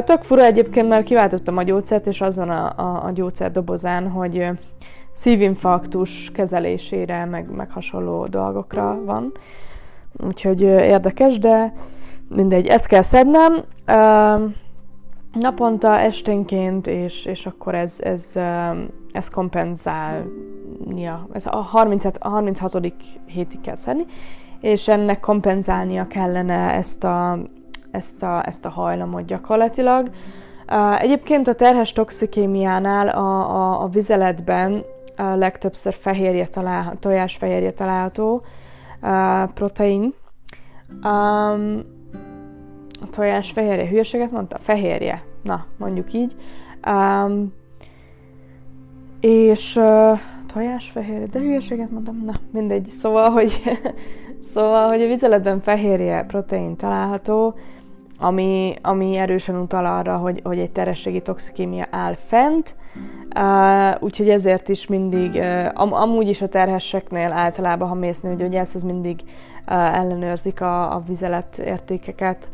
Tök 0.03 0.21
fura 0.21 0.43
egyébként, 0.43 0.87
mert 0.87 1.05
kiváltottam 1.05 1.57
a 1.57 1.63
gyógyszert, 1.63 2.07
és 2.07 2.21
azon 2.21 2.49
a, 2.49 2.73
a, 2.77 3.05
a 3.05 3.11
gyógyszer 3.11 3.51
dobozán, 3.51 4.09
hogy 4.09 4.49
szívinfarktus 5.11 6.31
kezelésére, 6.33 7.25
meg, 7.25 7.49
meg 7.55 7.71
hasonló 7.71 8.25
dolgokra 8.25 9.01
van. 9.05 9.31
Úgyhogy 10.25 10.61
érdekes, 10.61 11.39
de 11.39 11.73
mindegy, 12.35 12.67
ezt 12.67 12.87
kell 12.87 13.01
szednem. 13.01 13.63
Naponta 15.31 15.99
esténként, 15.99 16.87
és, 16.87 17.25
és 17.25 17.45
akkor 17.45 17.75
ez, 17.75 17.99
ez, 18.03 18.33
ez 19.11 19.29
kompenzálnia. 19.29 21.27
Ez 21.33 21.45
a, 21.45 21.55
30, 21.55 22.05
a 22.19 22.29
36. 22.29 22.93
hétig 23.25 23.61
kell 23.61 23.75
szedni, 23.75 24.05
és 24.61 24.87
ennek 24.87 25.19
kompenzálnia 25.19 26.07
kellene 26.07 26.73
ezt 26.73 27.03
a 27.03 27.39
ezt 27.95 28.23
a, 28.23 28.43
ezt 28.47 28.65
a 28.65 28.69
hajlamot 28.69 29.25
gyakorlatilag. 29.25 30.09
Uh, 30.69 31.01
egyébként 31.01 31.47
a 31.47 31.53
terhes 31.53 31.93
toxikémiánál 31.93 33.07
a, 33.07 33.49
a, 33.49 33.81
a 33.81 33.87
vizeletben 33.87 34.83
a 35.15 35.23
legtöbbször 35.23 35.93
fehérje 35.93 36.47
található, 36.47 36.97
tojásfehérje 36.99 37.71
található, 37.71 38.43
uh, 39.01 39.53
protein. 39.53 40.13
Um, 41.03 41.94
a 43.01 43.09
tojásfehérje, 43.09 43.87
hülyeséget 43.87 44.31
mondta? 44.31 44.57
Fehérje, 44.57 45.23
na, 45.43 45.65
mondjuk 45.77 46.13
így. 46.13 46.35
Um, 46.87 47.53
és 49.19 49.75
uh, 49.75 50.19
tojásfehérje, 50.53 51.25
de 51.25 51.39
hülyeséget 51.39 51.91
mondtam? 51.91 52.23
Na, 52.25 52.33
mindegy. 52.51 52.85
Szóval, 52.85 53.29
hogy, 53.29 53.61
szóval, 54.53 54.87
hogy 54.87 55.01
a 55.01 55.07
vizeletben 55.07 55.61
fehérje 55.61 56.23
protein 56.23 56.75
található, 56.75 57.55
ami, 58.19 58.73
ami 58.81 59.15
erősen 59.15 59.55
utal 59.55 59.85
arra, 59.85 60.17
hogy, 60.17 60.41
hogy 60.43 60.59
egy 60.59 60.71
terhességi 60.71 61.21
toxikémia 61.21 61.87
áll 61.89 62.13
fent, 62.13 62.75
uh, 63.35 64.03
úgyhogy 64.03 64.29
ezért 64.29 64.69
is 64.69 64.87
mindig, 64.87 65.33
uh, 65.33 65.67
am, 65.73 65.93
amúgy 65.93 66.27
is 66.27 66.41
a 66.41 66.47
terhesseknél 66.47 67.31
általában, 67.31 67.87
ha 67.87 67.95
mész 67.95 68.19
nőgyógyász, 68.19 68.75
az 68.75 68.83
mindig 68.83 69.19
uh, 69.67 69.97
ellenőrzik 69.97 70.61
a, 70.61 70.95
a 70.95 71.03
vizelet 71.07 71.57
értékeket, 71.57 72.49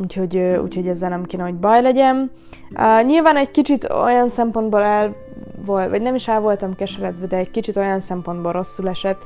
úgyhogy, 0.00 0.36
úgyhogy 0.36 0.88
ezzel 0.88 1.08
nem 1.08 1.24
kéne, 1.24 1.42
hogy 1.42 1.54
baj 1.54 1.82
legyen. 1.82 2.30
Uh, 2.76 3.06
nyilván 3.06 3.36
egy 3.36 3.50
kicsit 3.50 3.90
olyan 3.90 4.28
szempontból 4.28 4.82
el 4.82 5.14
volt, 5.64 5.90
vagy 5.90 6.02
nem 6.02 6.14
is 6.14 6.28
el 6.28 6.40
voltam 6.40 6.74
keseredve, 6.74 7.26
de 7.26 7.36
egy 7.36 7.50
kicsit 7.50 7.76
olyan 7.76 8.00
szempontból 8.00 8.52
rosszul 8.52 8.88
esett, 8.88 9.22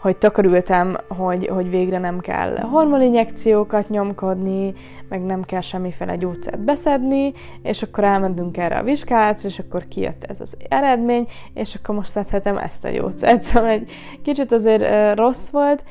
hogy 0.00 0.16
tökörültem, 0.16 0.96
hogy, 1.08 1.46
hogy 1.46 1.70
végre 1.70 1.98
nem 1.98 2.20
kell 2.20 2.58
hormoninjekciókat 2.58 3.88
nyomkodni, 3.88 4.74
meg 5.08 5.22
nem 5.22 5.42
kell 5.42 5.60
semmiféle 5.60 6.16
gyógyszert 6.16 6.60
beszedni, 6.60 7.32
és 7.62 7.82
akkor 7.82 8.04
elmentünk 8.04 8.56
erre 8.56 8.78
a 8.78 8.82
vizsgálatra, 8.82 9.48
és 9.48 9.58
akkor 9.58 9.88
kijött 9.88 10.24
ez 10.24 10.40
az 10.40 10.56
eredmény, 10.68 11.26
és 11.54 11.74
akkor 11.74 11.94
most 11.94 12.10
szedhetem 12.10 12.56
ezt 12.58 12.84
a 12.84 12.90
gyógyszert. 12.90 13.42
Szóval 13.50 13.68
egy 13.68 13.90
kicsit 14.22 14.52
azért 14.52 15.16
rossz 15.18 15.48
volt, 15.48 15.84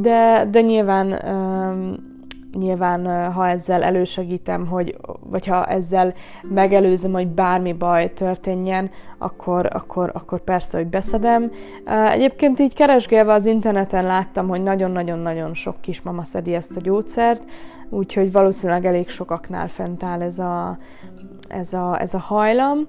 de, 0.00 0.48
de 0.50 0.60
nyilván 0.60 1.22
nyilván, 2.58 3.32
ha 3.32 3.48
ezzel 3.48 3.82
elősegítem, 3.82 4.66
hogy, 4.66 4.96
vagy 5.20 5.46
ha 5.46 5.66
ezzel 5.66 6.14
megelőzöm, 6.48 7.12
hogy 7.12 7.28
bármi 7.28 7.72
baj 7.72 8.12
történjen, 8.12 8.90
akkor, 9.18 9.68
akkor, 9.72 10.10
akkor 10.14 10.40
persze, 10.40 10.78
hogy 10.78 10.86
beszedem. 10.86 11.50
Egyébként 12.10 12.60
így 12.60 12.74
keresgélve 12.74 13.32
az 13.32 13.46
interneten 13.46 14.04
láttam, 14.04 14.48
hogy 14.48 14.62
nagyon-nagyon-nagyon 14.62 15.54
sok 15.54 15.80
kismama 15.80 16.24
szedi 16.24 16.54
ezt 16.54 16.76
a 16.76 16.80
gyógyszert, 16.80 17.42
úgyhogy 17.90 18.32
valószínűleg 18.32 18.84
elég 18.84 19.08
sokaknál 19.08 19.68
fent 19.68 20.02
áll 20.02 20.22
ez 20.22 20.38
a, 20.38 20.78
ez 21.48 21.72
a, 21.72 22.00
ez 22.00 22.14
a 22.14 22.18
hajlam. 22.18 22.86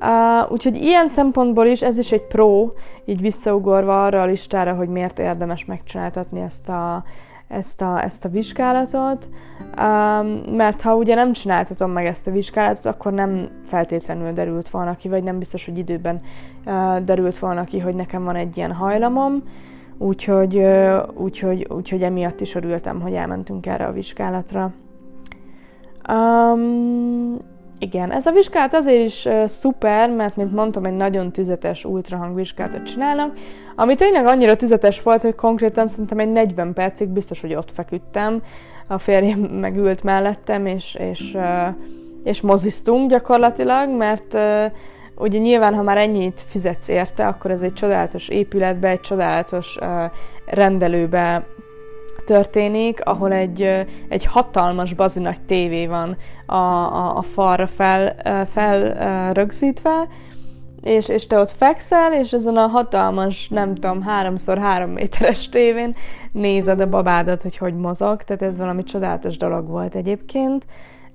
Uh, 0.00 0.52
úgyhogy 0.52 0.76
ilyen 0.76 1.08
szempontból 1.08 1.66
is 1.66 1.82
ez 1.82 1.98
is 1.98 2.12
egy 2.12 2.26
pro, 2.26 2.72
így 3.04 3.20
visszaugorva 3.20 4.04
arra 4.04 4.22
a 4.22 4.26
listára, 4.26 4.74
hogy 4.74 4.88
miért 4.88 5.18
érdemes 5.18 5.64
megcsináltatni 5.64 6.40
ezt 6.40 6.68
a, 6.68 7.04
ezt 7.48 7.82
a, 7.82 8.02
ezt 8.02 8.24
a 8.24 8.28
vizsgálatot, 8.28 9.28
um, 9.78 10.26
mert 10.56 10.82
ha 10.82 10.94
ugye 10.94 11.14
nem 11.14 11.32
csináltatom 11.32 11.90
meg 11.90 12.06
ezt 12.06 12.26
a 12.26 12.30
vizsgálatot, 12.30 12.86
akkor 12.86 13.12
nem 13.12 13.48
feltétlenül 13.64 14.32
derült 14.32 14.68
volna 14.68 14.96
ki, 14.96 15.08
vagy 15.08 15.22
nem 15.22 15.38
biztos, 15.38 15.64
hogy 15.64 15.78
időben 15.78 16.20
uh, 16.66 16.98
derült 16.98 17.38
volna 17.38 17.64
ki, 17.64 17.78
hogy 17.78 17.94
nekem 17.94 18.24
van 18.24 18.36
egy 18.36 18.56
ilyen 18.56 18.72
hajlamom, 18.72 19.42
úgyhogy, 19.98 20.56
uh, 20.56 20.98
úgyhogy, 21.14 21.66
úgyhogy 21.70 22.02
emiatt 22.02 22.40
is 22.40 22.54
örültem, 22.54 23.00
hogy 23.00 23.12
elmentünk 23.12 23.66
erre 23.66 23.86
a 23.86 23.92
vizsgálatra. 23.92 24.72
Um, 26.08 27.36
igen, 27.78 28.12
ez 28.12 28.26
a 28.26 28.32
vizsgálat 28.32 28.74
azért 28.74 29.06
is 29.06 29.24
uh, 29.24 29.46
szuper, 29.46 30.10
mert, 30.10 30.36
mint 30.36 30.52
mondtam, 30.52 30.84
egy 30.84 30.96
nagyon 30.96 31.32
tüzetes 31.32 31.84
ultrahangvizsgálatot 31.84 32.82
csinálnak, 32.82 33.36
ami 33.76 33.94
tényleg 33.94 34.26
annyira 34.26 34.56
tüzetes 34.56 35.02
volt, 35.02 35.22
hogy 35.22 35.34
konkrétan 35.34 35.86
szerintem 35.86 36.18
egy 36.18 36.32
40 36.32 36.72
percig 36.72 37.08
biztos, 37.08 37.40
hogy 37.40 37.54
ott 37.54 37.72
feküdtem, 37.72 38.42
a 38.86 38.98
férjem 38.98 39.38
megült 39.66 40.02
mellettem, 40.02 40.66
és, 40.66 40.94
és, 41.10 41.32
uh, 41.34 41.74
és 42.24 42.40
moziztunk 42.40 43.10
gyakorlatilag, 43.10 43.90
mert 43.90 44.34
uh, 44.34 44.64
ugye 45.16 45.38
nyilván, 45.38 45.74
ha 45.74 45.82
már 45.82 45.96
ennyit 45.96 46.40
fizetsz 46.46 46.88
érte, 46.88 47.26
akkor 47.26 47.50
ez 47.50 47.62
egy 47.62 47.72
csodálatos 47.72 48.28
épületbe, 48.28 48.88
egy 48.88 49.00
csodálatos 49.00 49.78
rendelőbe 50.46 51.46
történik, 52.28 53.04
ahol 53.04 53.32
egy, 53.32 53.86
egy 54.08 54.24
hatalmas 54.24 54.94
bazi 54.94 55.20
nagy 55.20 55.40
tévé 55.40 55.86
van 55.86 56.16
a, 56.46 56.54
a, 56.54 57.16
a 57.16 57.22
falra 57.22 57.66
fel, 57.66 58.14
fel 58.52 59.32
rögzítve, 59.32 60.08
és, 60.82 61.08
és 61.08 61.26
te 61.26 61.38
ott 61.38 61.50
fekszel, 61.50 62.12
és 62.12 62.32
ezen 62.32 62.56
a 62.56 62.66
hatalmas, 62.66 63.48
nem 63.48 63.74
tudom, 63.74 64.02
háromszor 64.02 64.58
három 64.58 64.90
méteres 64.90 65.48
tévén 65.48 65.94
nézed 66.32 66.80
a 66.80 66.88
babádat, 66.88 67.42
hogy 67.42 67.56
hogy 67.56 67.74
mozog, 67.74 68.22
tehát 68.22 68.42
ez 68.42 68.56
valami 68.56 68.84
csodálatos 68.84 69.36
dolog 69.36 69.68
volt 69.68 69.94
egyébként. 69.94 70.66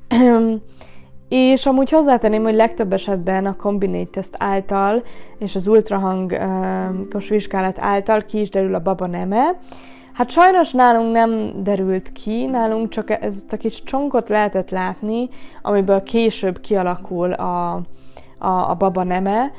és 1.30 1.66
amúgy 1.66 1.90
hozzátenném, 1.90 2.44
hogy 2.44 2.56
legtöbb 2.56 2.94
esetben 2.94 3.46
a 3.46 3.56
Combinate 3.56 4.10
test 4.10 4.36
által 4.38 5.04
és 5.38 5.56
az 5.56 5.68
ultrahangos 5.68 7.30
vizsgálat 7.30 7.80
által 7.80 8.22
ki 8.22 8.40
is 8.40 8.50
derül 8.50 8.76
a 8.76 8.80
baba 8.80 9.08
neme, 9.08 9.60
Hát 10.14 10.30
sajnos 10.30 10.72
nálunk 10.72 11.12
nem 11.12 11.64
derült 11.64 12.12
ki, 12.12 12.46
nálunk 12.46 12.90
csak 12.90 13.10
ezt 13.10 13.54
a 13.54 13.58
kis 13.58 13.84
csonkot 13.84 14.30
lehetett 14.30 14.70
látni, 14.70 15.30
amiből 15.62 16.04
később 16.04 16.60
kialakul 16.62 17.34
a, 17.34 17.74
a, 18.38 18.70
a 18.70 18.76
baba 18.76 19.04
neme. 19.04 19.52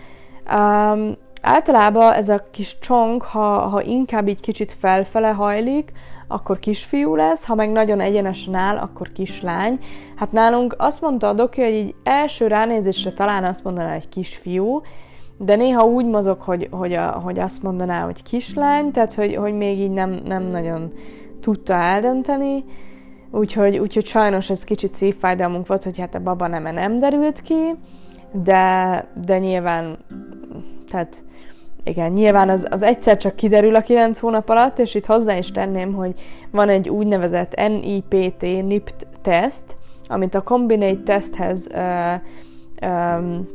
Um, 0.54 1.16
általában 1.42 2.12
ez 2.12 2.28
a 2.28 2.44
kis 2.50 2.78
csonk, 2.78 3.22
ha, 3.22 3.58
ha 3.58 3.82
inkább 3.82 4.28
így 4.28 4.40
kicsit 4.40 4.76
felfele 4.78 5.28
hajlik, 5.28 5.92
akkor 6.28 6.58
kisfiú 6.58 7.14
lesz, 7.14 7.44
ha 7.44 7.54
meg 7.54 7.70
nagyon 7.70 8.00
egyenesen 8.00 8.54
áll, 8.54 8.76
akkor 8.76 9.12
kislány. 9.12 9.78
Hát 10.16 10.32
nálunk 10.32 10.74
azt 10.78 11.00
mondta 11.00 11.28
a 11.28 11.32
doki, 11.32 11.62
hogy 11.62 11.74
így 11.74 11.94
első 12.02 12.46
ránézésre 12.46 13.12
talán 13.12 13.44
azt 13.44 13.64
mondaná 13.64 13.92
egy 13.92 14.08
kisfiú, 14.08 14.82
de 15.44 15.56
néha 15.56 15.84
úgy 15.84 16.06
mozog, 16.06 16.40
hogy, 16.40 16.68
hogy, 16.70 16.92
a, 16.92 17.06
hogy 17.06 17.38
azt 17.38 17.62
mondaná, 17.62 18.04
hogy 18.04 18.22
kislány, 18.22 18.90
tehát 18.90 19.14
hogy, 19.14 19.34
hogy 19.34 19.52
még 19.54 19.78
így 19.78 19.90
nem, 19.90 20.20
nem 20.24 20.46
nagyon 20.46 20.92
tudta 21.40 21.74
eldönteni, 21.74 22.64
úgyhogy, 23.30 23.78
úgyhogy 23.78 24.06
sajnos 24.06 24.50
ez 24.50 24.64
kicsit 24.64 24.94
szívfájdalmunk 24.94 25.66
volt, 25.66 25.84
hogy 25.84 25.98
hát 25.98 26.14
a 26.14 26.22
baba 26.22 26.46
neme 26.46 26.70
nem 26.70 26.98
derült 26.98 27.40
ki, 27.40 27.74
de, 28.32 29.06
de 29.24 29.38
nyilván 29.38 29.98
tehát 30.90 31.24
igen, 31.84 32.12
nyilván 32.12 32.48
az, 32.48 32.66
az 32.70 32.82
egyszer 32.82 33.16
csak 33.16 33.36
kiderül 33.36 33.74
a 33.74 33.80
9 33.80 34.18
hónap 34.18 34.48
alatt, 34.48 34.78
és 34.78 34.94
itt 34.94 35.06
hozzá 35.06 35.36
is 35.36 35.50
tenném, 35.50 35.92
hogy 35.92 36.14
van 36.50 36.68
egy 36.68 36.88
úgynevezett 36.88 37.54
NIPT, 37.54 38.40
NIPT 38.40 39.06
teszt, 39.22 39.76
amit 40.08 40.34
a 40.34 40.42
Combinate 40.42 41.02
testhez 41.04 41.68
uh, 41.74 42.90
um, 42.90 43.48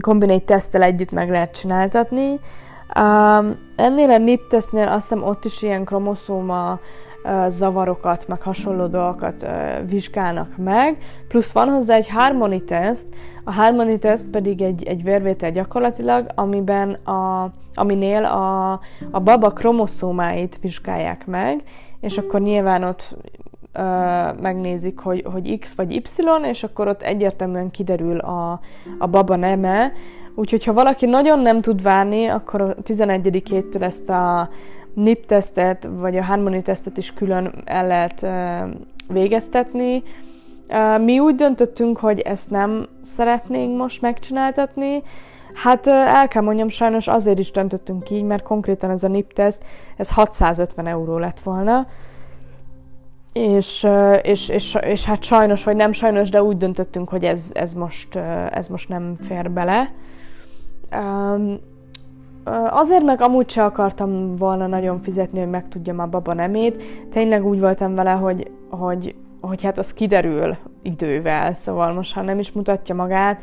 Combinate 0.00 0.44
teszttel 0.44 0.82
együtt 0.82 1.10
meg 1.10 1.30
lehet 1.30 1.58
csináltatni. 1.58 2.30
Um, 2.98 3.56
ennél 3.76 4.10
a 4.10 4.18
NIPT 4.18 4.48
tesztnél 4.48 4.88
azt 4.88 5.08
hiszem 5.08 5.22
ott 5.22 5.44
is 5.44 5.62
ilyen 5.62 5.84
kromoszóma 5.84 6.78
zavarokat, 7.48 8.28
meg 8.28 8.42
hasonló 8.42 8.86
dolgokat 8.86 9.46
vizsgálnak 9.88 10.56
meg, 10.56 10.96
plusz 11.28 11.52
van 11.52 11.68
hozzá 11.68 11.94
egy 11.94 12.08
harmony 12.08 12.64
teszt, 12.64 13.08
a 13.44 13.52
harmony 13.52 13.98
teszt 13.98 14.28
pedig 14.28 14.62
egy, 14.62 14.84
egy 14.84 15.02
vérvétel 15.02 15.50
gyakorlatilag, 15.50 16.26
amiben 16.34 16.92
a, 16.92 17.50
aminél 17.74 18.24
a, 18.24 18.72
a 19.10 19.20
baba 19.20 19.50
kromoszómáit 19.50 20.58
vizsgálják 20.60 21.26
meg, 21.26 21.62
és 22.00 22.18
akkor 22.18 22.40
nyilván 22.40 22.82
ott 22.82 23.16
ö, 23.74 23.80
megnézik, 24.40 24.98
hogy, 24.98 25.24
hogy 25.32 25.58
X 25.58 25.74
vagy 25.74 25.92
Y, 25.92 26.02
és 26.42 26.62
akkor 26.62 26.88
ott 26.88 27.02
egyértelműen 27.02 27.70
kiderül 27.70 28.18
a, 28.18 28.60
a 28.98 29.06
baba 29.06 29.36
neme, 29.36 29.92
Úgyhogy 30.36 30.64
ha 30.64 30.72
valaki 30.72 31.06
nagyon 31.06 31.38
nem 31.38 31.60
tud 31.60 31.82
várni, 31.82 32.26
akkor 32.26 32.60
a 32.60 32.74
11-től 32.74 33.82
ezt 33.82 34.10
a 34.10 34.48
NIP 34.94 35.26
tesztet, 35.26 35.88
vagy 35.90 36.16
a 36.16 36.24
Harmony 36.24 36.62
tesztet 36.62 36.96
is 36.96 37.12
külön 37.12 37.52
el 37.64 37.86
lehet 37.86 38.26
végeztetni. 39.08 40.02
Mi 41.00 41.18
úgy 41.18 41.34
döntöttünk, 41.34 41.98
hogy 41.98 42.20
ezt 42.20 42.50
nem 42.50 42.86
szeretnénk 43.02 43.76
most 43.76 44.00
megcsináltatni, 44.00 45.02
Hát 45.54 45.86
el 45.86 46.28
kell 46.28 46.42
mondjam, 46.42 46.68
sajnos 46.68 47.08
azért 47.08 47.38
is 47.38 47.50
döntöttünk 47.50 48.10
így, 48.10 48.22
mert 48.22 48.42
konkrétan 48.42 48.90
ez 48.90 49.02
a 49.02 49.08
NIP 49.08 49.32
teszt, 49.32 49.64
ez 49.96 50.10
650 50.10 50.86
euró 50.86 51.18
lett 51.18 51.40
volna, 51.40 51.86
és, 53.34 53.86
és, 54.22 54.48
és, 54.48 54.78
és 54.80 55.04
hát 55.04 55.22
sajnos, 55.22 55.64
vagy 55.64 55.76
nem 55.76 55.92
sajnos, 55.92 56.30
de 56.30 56.42
úgy 56.42 56.56
döntöttünk, 56.56 57.08
hogy 57.08 57.24
ez, 57.24 57.50
ez, 57.52 57.72
most, 57.72 58.16
ez 58.50 58.68
most 58.68 58.88
nem 58.88 59.14
fér 59.20 59.50
bele. 59.50 59.92
Azért 62.70 63.04
meg 63.04 63.20
amúgy 63.20 63.50
se 63.50 63.64
akartam 63.64 64.36
volna 64.36 64.66
nagyon 64.66 65.00
fizetni, 65.00 65.38
hogy 65.38 65.50
megtudjam 65.50 65.98
a 65.98 66.06
baba 66.06 66.34
nemét. 66.34 66.82
Tényleg 67.10 67.46
úgy 67.46 67.60
voltam 67.60 67.94
vele, 67.94 68.10
hogy, 68.10 68.50
hogy, 68.70 69.14
hogy 69.40 69.62
hát 69.62 69.78
az 69.78 69.92
kiderül 69.92 70.56
idővel, 70.82 71.54
szóval 71.54 71.92
most 71.92 72.14
ha 72.14 72.22
nem 72.22 72.38
is 72.38 72.52
mutatja 72.52 72.94
magát, 72.94 73.42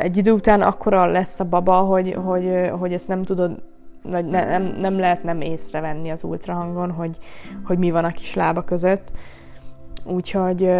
egy 0.00 0.16
idő 0.16 0.32
után 0.32 0.62
akkora 0.62 1.06
lesz 1.06 1.40
a 1.40 1.48
baba, 1.48 1.76
hogy, 1.76 2.18
hogy, 2.24 2.70
hogy 2.78 2.92
ezt 2.92 3.08
nem 3.08 3.22
tudod, 3.22 3.62
vagy 4.08 4.24
ne, 4.24 4.44
nem, 4.44 4.76
nem 4.80 4.98
lehet 4.98 5.22
nem 5.22 5.40
észrevenni 5.40 6.10
az 6.10 6.24
ultrahangon, 6.24 6.90
hogy, 6.90 7.16
hogy 7.64 7.78
mi 7.78 7.90
van 7.90 8.04
a 8.04 8.10
kis 8.10 8.34
lába 8.34 8.62
között. 8.62 9.10
Úgyhogy 10.04 10.70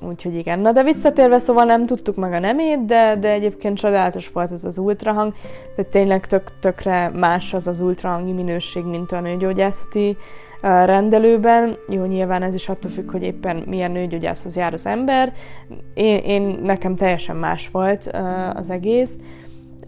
Úgyhogy 0.00 0.34
igen. 0.34 0.58
Na 0.58 0.72
de 0.72 0.82
visszatérve, 0.82 1.38
szóval 1.38 1.64
nem 1.64 1.86
tudtuk 1.86 2.16
meg 2.16 2.32
a 2.32 2.38
nemét, 2.38 2.84
de, 2.84 3.16
de 3.20 3.30
egyébként 3.30 3.78
csodálatos 3.78 4.30
volt 4.30 4.52
ez 4.52 4.64
az 4.64 4.78
ultrahang, 4.78 5.32
tehát 5.76 5.90
tényleg 5.90 6.26
tök, 6.26 6.58
tökre 6.60 7.08
más 7.08 7.54
az 7.54 7.66
az 7.68 7.80
ultrahangi 7.80 8.32
minőség, 8.32 8.84
mint 8.84 9.12
a 9.12 9.20
nőgyógyászati 9.20 10.16
rendelőben. 10.60 11.76
Jó, 11.88 12.04
nyilván 12.04 12.42
ez 12.42 12.54
is 12.54 12.68
attól 12.68 12.90
függ, 12.90 13.10
hogy 13.10 13.22
éppen 13.22 13.56
milyen 13.66 13.90
nőgyógyászhoz 13.90 14.56
jár 14.56 14.72
az 14.72 14.86
ember. 14.86 15.32
Én, 15.94 16.16
én 16.16 16.58
nekem 16.62 16.96
teljesen 16.96 17.36
más 17.36 17.70
volt 17.70 18.10
az 18.54 18.70
egész. 18.70 19.18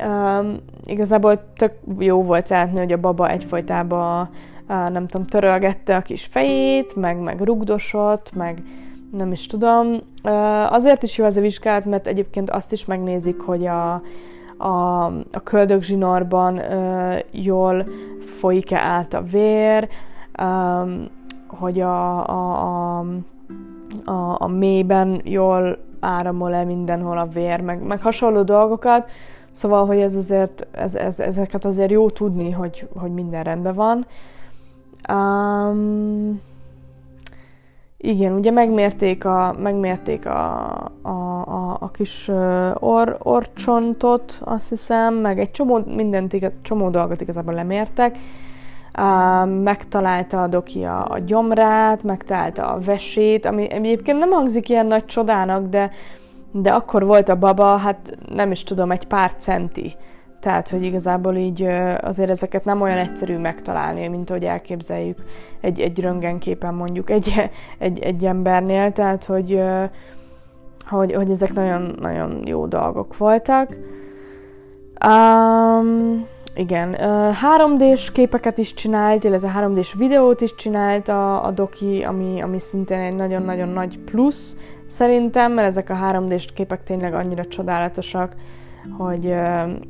Um, 0.06 0.56
igazából 0.84 1.40
tök 1.56 1.72
jó 1.98 2.22
volt 2.22 2.48
látni, 2.48 2.78
hogy 2.78 2.92
a 2.92 3.00
baba 3.00 3.30
egyfolytában 3.30 4.28
uh, 4.68 4.90
nem 4.90 5.06
tudom, 5.06 5.26
törölgette 5.26 5.96
a 5.96 6.02
kis 6.02 6.24
fejét, 6.24 6.96
meg, 6.96 7.18
meg 7.18 7.40
rugdosott, 7.40 8.30
meg 8.34 8.62
nem 9.12 9.32
is 9.32 9.46
tudom. 9.46 10.00
Azért 10.68 11.02
is 11.02 11.18
jó 11.18 11.24
ez 11.24 11.36
a 11.36 11.40
vizsgálat, 11.40 11.84
mert 11.84 12.06
egyébként 12.06 12.50
azt 12.50 12.72
is 12.72 12.84
megnézik, 12.84 13.40
hogy 13.40 13.66
a, 13.66 13.92
a, 14.56 15.04
a 15.32 15.42
köldögzsinorban 15.44 16.60
jól 17.30 17.84
folyik-e 18.20 18.78
át 18.78 19.14
a 19.14 19.22
vér, 19.22 19.88
hogy 21.46 21.80
a, 21.80 22.28
a, 22.28 22.60
a, 22.60 23.04
a, 24.04 24.36
a 24.38 24.46
mélyben 24.46 25.20
jól 25.24 25.78
áramol-e 26.00 26.64
mindenhol 26.64 27.18
a 27.18 27.26
vér, 27.26 27.60
meg, 27.60 27.82
meg 27.82 28.02
hasonló 28.02 28.42
dolgokat. 28.42 29.10
Szóval, 29.58 29.86
hogy 29.86 30.00
ez 30.00 30.16
azért, 30.16 30.66
ez, 30.70 30.94
ez, 30.94 31.20
ezeket 31.20 31.64
azért 31.64 31.90
jó 31.90 32.10
tudni, 32.10 32.50
hogy, 32.50 32.88
hogy 32.96 33.12
minden 33.12 33.42
rendben 33.42 33.74
van. 33.74 34.06
Um, 35.12 36.40
igen, 37.96 38.32
ugye 38.32 38.50
megmérték 38.50 39.24
a, 39.24 39.54
megmérték 39.58 40.26
a, 40.26 40.74
a, 41.02 41.08
a, 41.46 41.76
a 41.80 41.90
kis 41.90 42.28
or, 42.74 43.16
orcsontot, 43.22 44.40
azt 44.44 44.68
hiszem, 44.68 45.14
meg 45.14 45.38
egy 45.38 45.50
csomó 45.50 45.82
mindent, 45.86 46.32
igaz, 46.32 46.60
csomó 46.62 46.88
dolgot 46.88 47.20
igazából 47.20 47.54
lemértek. 47.54 48.18
Uh, 48.98 49.62
megtalálta 49.62 50.42
a 50.42 50.46
doki 50.46 50.84
a, 50.84 51.06
a 51.10 51.18
gyomrát, 51.18 52.02
megtalálta 52.02 52.72
a 52.72 52.80
vesét, 52.80 53.46
ami 53.46 53.70
egyébként 53.70 54.18
nem 54.18 54.30
hangzik 54.30 54.68
ilyen 54.68 54.86
nagy 54.86 55.04
csodának, 55.04 55.68
de, 55.68 55.90
de 56.52 56.70
akkor 56.70 57.04
volt 57.04 57.28
a 57.28 57.38
baba, 57.38 57.76
hát 57.76 58.18
nem 58.28 58.50
is 58.50 58.62
tudom, 58.62 58.90
egy 58.90 59.06
pár 59.06 59.34
centi 59.36 59.96
tehát, 60.40 60.68
hogy 60.68 60.82
igazából 60.82 61.34
így 61.34 61.62
azért 62.00 62.30
ezeket 62.30 62.64
nem 62.64 62.80
olyan 62.80 62.98
egyszerű 62.98 63.38
megtalálni, 63.38 64.08
mint 64.08 64.30
ahogy 64.30 64.44
elképzeljük 64.44 65.18
egy, 65.60 65.80
egy 65.80 66.00
röngenképen 66.00 66.74
mondjuk 66.74 67.10
egy, 67.10 67.50
egy, 67.78 67.98
egy 67.98 68.24
embernél, 68.24 68.92
tehát, 68.92 69.24
hogy, 69.24 69.62
hogy, 70.88 71.14
hogy 71.14 71.30
ezek 71.30 71.52
nagyon, 71.52 71.96
nagyon 72.00 72.42
jó 72.46 72.66
dolgok 72.66 73.16
voltak. 73.16 73.76
Um, 75.06 76.26
igen, 76.58 76.96
3D-s 77.42 78.12
képeket 78.12 78.58
is 78.58 78.74
csinált, 78.74 79.24
illetve 79.24 79.52
3D-s 79.58 79.94
videót 79.94 80.40
is 80.40 80.54
csinált 80.54 81.08
a, 81.08 81.44
a 81.44 81.50
doki, 81.50 82.02
ami, 82.02 82.40
ami 82.40 82.60
szintén 82.60 82.98
egy 82.98 83.14
nagyon-nagyon 83.14 83.68
nagy 83.68 83.98
plusz 83.98 84.56
szerintem, 84.86 85.52
mert 85.52 85.68
ezek 85.68 85.90
a 85.90 85.94
3D-s 85.94 86.46
képek 86.54 86.82
tényleg 86.82 87.14
annyira 87.14 87.46
csodálatosak, 87.46 88.34
hogy 88.96 89.34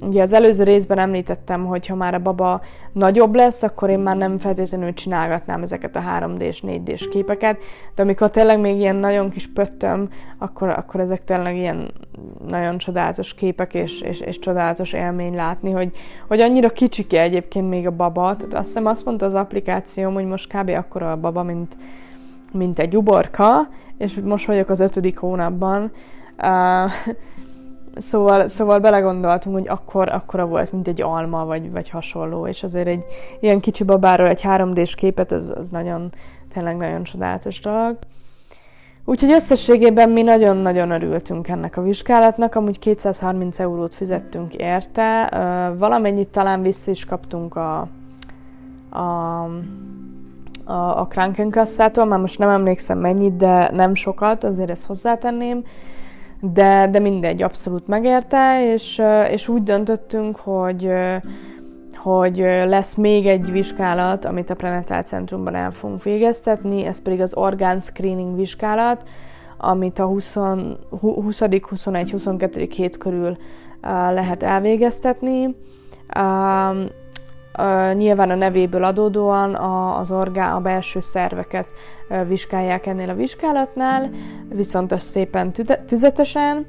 ugye 0.00 0.22
az 0.22 0.32
előző 0.32 0.64
részben 0.64 0.98
említettem, 0.98 1.66
hogy 1.66 1.86
ha 1.86 1.94
már 1.94 2.14
a 2.14 2.18
baba 2.18 2.60
nagyobb 2.92 3.34
lesz, 3.34 3.62
akkor 3.62 3.90
én 3.90 3.98
már 3.98 4.16
nem 4.16 4.38
feltétlenül 4.38 4.94
csinálgatnám 4.94 5.62
ezeket 5.62 5.96
a 5.96 6.00
3D-s, 6.00 6.62
4D-s 6.66 7.08
képeket, 7.08 7.58
de 7.94 8.02
amikor 8.02 8.30
tényleg 8.30 8.60
még 8.60 8.78
ilyen 8.78 8.96
nagyon 8.96 9.30
kis 9.30 9.52
pöttöm, 9.52 10.08
akkor, 10.38 10.68
akkor 10.68 11.00
ezek 11.00 11.24
tényleg 11.24 11.56
ilyen 11.56 11.90
nagyon 12.48 12.78
csodálatos 12.78 13.34
képek, 13.34 13.74
és, 13.74 14.00
és, 14.00 14.20
és 14.20 14.38
csodálatos 14.38 14.92
élmény 14.92 15.34
látni, 15.34 15.70
hogy, 15.70 15.92
hogy 16.28 16.40
annyira 16.40 16.68
kicsike 16.68 17.20
egyébként 17.20 17.68
még 17.68 17.86
a 17.86 17.96
baba, 17.96 18.36
tehát 18.36 18.54
azt 18.54 18.66
hiszem 18.66 18.86
azt 18.86 19.04
mondta 19.04 19.26
az 19.26 19.34
applikációm, 19.34 20.14
hogy 20.14 20.26
most 20.26 20.56
kb. 20.56 20.68
akkora 20.68 21.12
a 21.12 21.16
baba, 21.16 21.42
mint, 21.42 21.76
mint 22.52 22.78
egy 22.78 22.96
uborka, 22.96 23.68
és 23.98 24.20
most 24.24 24.46
vagyok 24.46 24.68
az 24.68 24.80
ötödik 24.80 25.18
hónapban, 25.18 25.92
uh, 26.38 26.90
Szóval, 27.98 28.46
szóval 28.46 28.78
belegondoltunk, 28.78 29.56
hogy 29.56 29.68
akkor 29.68 30.08
akkora 30.08 30.46
volt, 30.46 30.72
mint 30.72 30.88
egy 30.88 31.02
alma, 31.02 31.44
vagy, 31.44 31.72
vagy 31.72 31.88
hasonló, 31.88 32.46
és 32.46 32.62
azért 32.62 32.86
egy 32.86 33.04
ilyen 33.40 33.60
kicsi 33.60 33.84
babáról 33.84 34.28
egy 34.28 34.40
3D-s 34.44 34.94
képet, 34.94 35.32
az, 35.32 35.52
az 35.58 35.68
nagyon, 35.68 36.12
tényleg 36.52 36.76
nagyon 36.76 37.02
csodálatos 37.02 37.60
dolog. 37.60 37.96
Úgyhogy 39.04 39.32
összességében 39.32 40.10
mi 40.10 40.22
nagyon-nagyon 40.22 40.90
örültünk 40.90 41.48
ennek 41.48 41.76
a 41.76 41.82
vizsgálatnak, 41.82 42.54
amúgy 42.54 42.78
230 42.78 43.58
eurót 43.58 43.94
fizettünk 43.94 44.54
érte, 44.54 45.28
valamennyit 45.78 46.28
talán 46.28 46.62
vissza 46.62 46.90
is 46.90 47.04
kaptunk 47.04 47.56
a, 47.56 47.88
a, 48.90 49.00
a, 50.64 51.00
a 51.00 51.06
Krankenkasszától, 51.10 52.04
már 52.04 52.18
most 52.18 52.38
nem 52.38 52.48
emlékszem 52.48 52.98
mennyit, 52.98 53.36
de 53.36 53.70
nem 53.72 53.94
sokat, 53.94 54.44
azért 54.44 54.70
ezt 54.70 54.86
hozzátenném 54.86 55.64
de, 56.40 56.88
de 56.90 56.98
mindegy, 56.98 57.42
abszolút 57.42 57.86
megérte, 57.86 58.72
és, 58.72 59.02
és 59.30 59.48
úgy 59.48 59.62
döntöttünk, 59.62 60.36
hogy, 60.36 60.90
hogy 61.94 62.36
lesz 62.66 62.94
még 62.94 63.26
egy 63.26 63.52
vizsgálat, 63.52 64.24
amit 64.24 64.50
a 64.50 64.54
Prenatal 64.54 65.02
Centrumban 65.02 65.54
el 65.54 65.70
fogunk 65.70 66.02
végeztetni, 66.02 66.84
ez 66.84 67.02
pedig 67.02 67.20
az 67.20 67.36
orgán 67.36 67.80
screening 67.80 68.36
vizsgálat, 68.36 69.02
amit 69.56 69.98
a 69.98 70.04
20, 70.04 70.36
20. 71.00 71.38
21. 71.68 72.10
22. 72.10 72.68
hét 72.70 72.98
körül 72.98 73.36
lehet 74.10 74.42
elvégeztetni. 74.42 75.56
Nyilván 77.92 78.30
a 78.30 78.34
nevéből 78.34 78.84
adódóan 78.84 79.54
a, 79.54 79.98
az 79.98 80.10
orgán, 80.10 80.54
a 80.54 80.60
belső 80.60 81.00
szerveket 81.00 81.68
vizsgálják 82.26 82.86
ennél 82.86 83.10
a 83.10 83.14
vizsgálatnál, 83.14 84.10
viszont 84.48 84.92
az 84.92 85.02
szépen 85.02 85.52
tüze, 85.52 85.76
tüzetesen, 85.86 86.66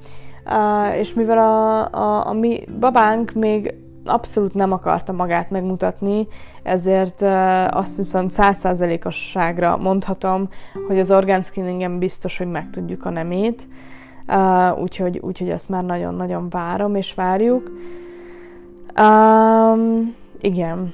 és 1.00 1.14
mivel 1.14 1.38
a, 1.38 1.86
a, 1.92 2.28
a 2.28 2.34
mi 2.34 2.64
babánk 2.80 3.32
még 3.32 3.74
abszolút 4.06 4.54
nem 4.54 4.72
akarta 4.72 5.12
magát 5.12 5.50
megmutatni, 5.50 6.28
ezért 6.64 7.22
azt 7.70 7.98
viszont 7.98 8.32
százszázalékosságra 8.32 9.78
mondhatom, 9.78 10.50
hogy 10.88 11.00
az 11.00 11.12
orgán 11.12 11.42
screeningen 11.42 12.00
biztos, 12.00 12.38
hogy 12.38 12.48
megtudjuk 12.48 13.06
a 13.06 13.10
nemét, 13.10 13.68
úgyhogy, 14.82 15.18
úgyhogy 15.18 15.50
ezt 15.50 15.70
már 15.70 15.84
nagyon-nagyon 15.84 16.50
várom 16.50 16.96
és 16.96 17.14
várjuk. 17.14 17.72
Um, 19.02 20.16
igen. 20.42 20.94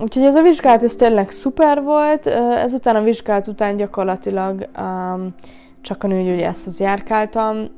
Úgyhogy 0.00 0.22
ez 0.22 0.34
a 0.34 0.42
vizsgálat, 0.42 0.82
ez 0.82 0.94
tényleg 0.94 1.30
szuper 1.30 1.82
volt. 1.82 2.26
Ezután 2.56 2.96
a 2.96 3.02
vizsgálat 3.02 3.46
után 3.46 3.76
gyakorlatilag 3.76 4.68
um, 4.78 5.34
csak 5.80 6.04
a 6.04 6.06
nőgyógyászhoz 6.06 6.80
járkáltam. 6.80 7.68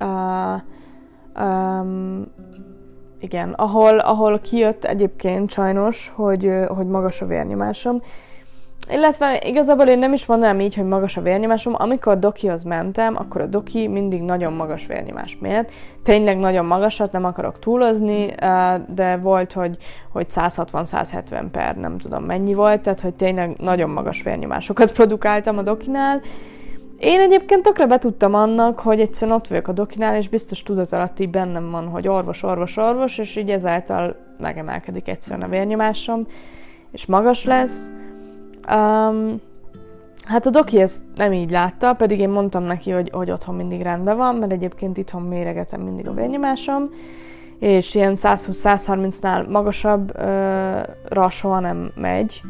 Uh, 0.00 0.60
um, 1.44 2.26
igen, 3.20 3.52
ahol, 3.52 3.98
ahol 3.98 4.38
kijött 4.38 4.84
egyébként 4.84 5.50
sajnos, 5.50 6.12
hogy, 6.14 6.50
hogy 6.68 6.86
magas 6.86 7.20
a 7.20 7.26
vérnyomásom. 7.26 8.02
Illetve 8.90 9.40
igazából 9.44 9.86
én 9.86 9.98
nem 9.98 10.12
is 10.12 10.26
mondanám 10.26 10.60
így, 10.60 10.74
hogy 10.74 10.84
magas 10.84 11.16
a 11.16 11.20
vérnyomásom. 11.20 11.74
Amikor 11.76 12.18
dokihoz 12.18 12.62
mentem, 12.62 13.16
akkor 13.16 13.40
a 13.40 13.46
doki 13.46 13.88
mindig 13.88 14.22
nagyon 14.22 14.52
magas 14.52 14.86
vérnyomás 14.86 15.38
miatt. 15.40 15.70
Tényleg 16.02 16.38
nagyon 16.38 16.64
magasat, 16.64 17.12
nem 17.12 17.24
akarok 17.24 17.58
túlozni, 17.58 18.34
de 18.94 19.16
volt, 19.16 19.52
hogy, 19.52 19.76
hogy 20.12 20.26
160-170 20.30 21.44
per, 21.52 21.76
nem 21.76 21.98
tudom 21.98 22.24
mennyi 22.24 22.54
volt, 22.54 22.80
tehát 22.80 23.00
hogy 23.00 23.14
tényleg 23.14 23.56
nagyon 23.58 23.90
magas 23.90 24.22
vérnyomásokat 24.22 24.92
produkáltam 24.92 25.58
a 25.58 25.62
dokinál. 25.62 26.20
Én 26.98 27.20
egyébként 27.20 27.62
tökre 27.62 27.86
betudtam 27.86 28.34
annak, 28.34 28.80
hogy 28.80 29.00
egyszerűen 29.00 29.36
ott 29.36 29.46
vagyok 29.46 29.68
a 29.68 29.72
dokinál, 29.72 30.16
és 30.16 30.28
biztos 30.28 30.62
tudat 30.62 30.92
alatt 30.92 31.20
így 31.20 31.30
bennem 31.30 31.70
van, 31.70 31.88
hogy 31.88 32.08
orvos, 32.08 32.42
orvos, 32.42 32.76
orvos, 32.76 33.18
és 33.18 33.36
így 33.36 33.50
ezáltal 33.50 34.16
megemelkedik 34.38 35.08
egyszerűen 35.08 35.42
a 35.42 35.48
vérnyomásom, 35.48 36.26
és 36.92 37.06
magas 37.06 37.44
lesz. 37.44 37.90
Um, 38.70 39.40
hát 40.24 40.46
a 40.46 40.50
doki 40.50 40.80
ezt 40.80 41.02
nem 41.16 41.32
így 41.32 41.50
látta, 41.50 41.92
pedig 41.92 42.18
én 42.18 42.28
mondtam 42.28 42.62
neki, 42.62 42.90
hogy, 42.90 43.10
hogy 43.12 43.30
otthon 43.30 43.54
mindig 43.54 43.82
rendben 43.82 44.16
van, 44.16 44.34
mert 44.34 44.52
egyébként 44.52 44.96
itthon 44.96 45.22
méregetem 45.22 45.80
mindig 45.80 46.08
a 46.08 46.14
vérnyomásom, 46.14 46.90
és 47.58 47.94
ilyen 47.94 48.14
120-130-nál 48.16 49.48
magasabbra 49.48 51.30
soha 51.30 51.60
nem 51.60 51.92
megy. 51.94 52.40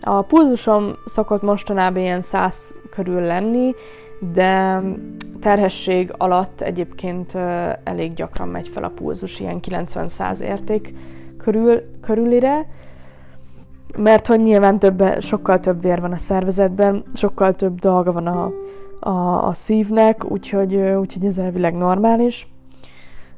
A 0.00 0.22
pulzusom 0.22 0.94
szokott 1.04 1.42
mostanában 1.42 2.02
ilyen 2.02 2.20
100 2.20 2.76
körül 2.90 3.20
lenni, 3.20 3.74
de 4.32 4.82
terhesség 5.40 6.14
alatt 6.18 6.60
egyébként 6.60 7.34
elég 7.84 8.12
gyakran 8.14 8.48
megy 8.48 8.68
fel 8.68 8.84
a 8.84 8.88
pulzus, 8.88 9.40
ilyen 9.40 9.60
90-100 9.68 10.40
érték 10.40 10.94
körül, 11.38 11.82
körülire, 12.00 12.66
mert 13.96 14.26
hogy 14.26 14.40
nyilván 14.40 14.78
több, 14.78 15.20
sokkal 15.20 15.60
több 15.60 15.82
vér 15.82 16.00
van 16.00 16.12
a 16.12 16.18
szervezetben, 16.18 17.02
sokkal 17.14 17.54
több 17.54 17.78
dolga 17.78 18.12
van 18.12 18.26
a, 18.26 18.52
a, 19.00 19.46
a 19.46 19.54
szívnek, 19.54 20.24
úgyhogy, 20.30 20.74
úgyhogy 20.76 21.24
ez 21.24 21.38
elvileg 21.38 21.74
normális. 21.74 22.48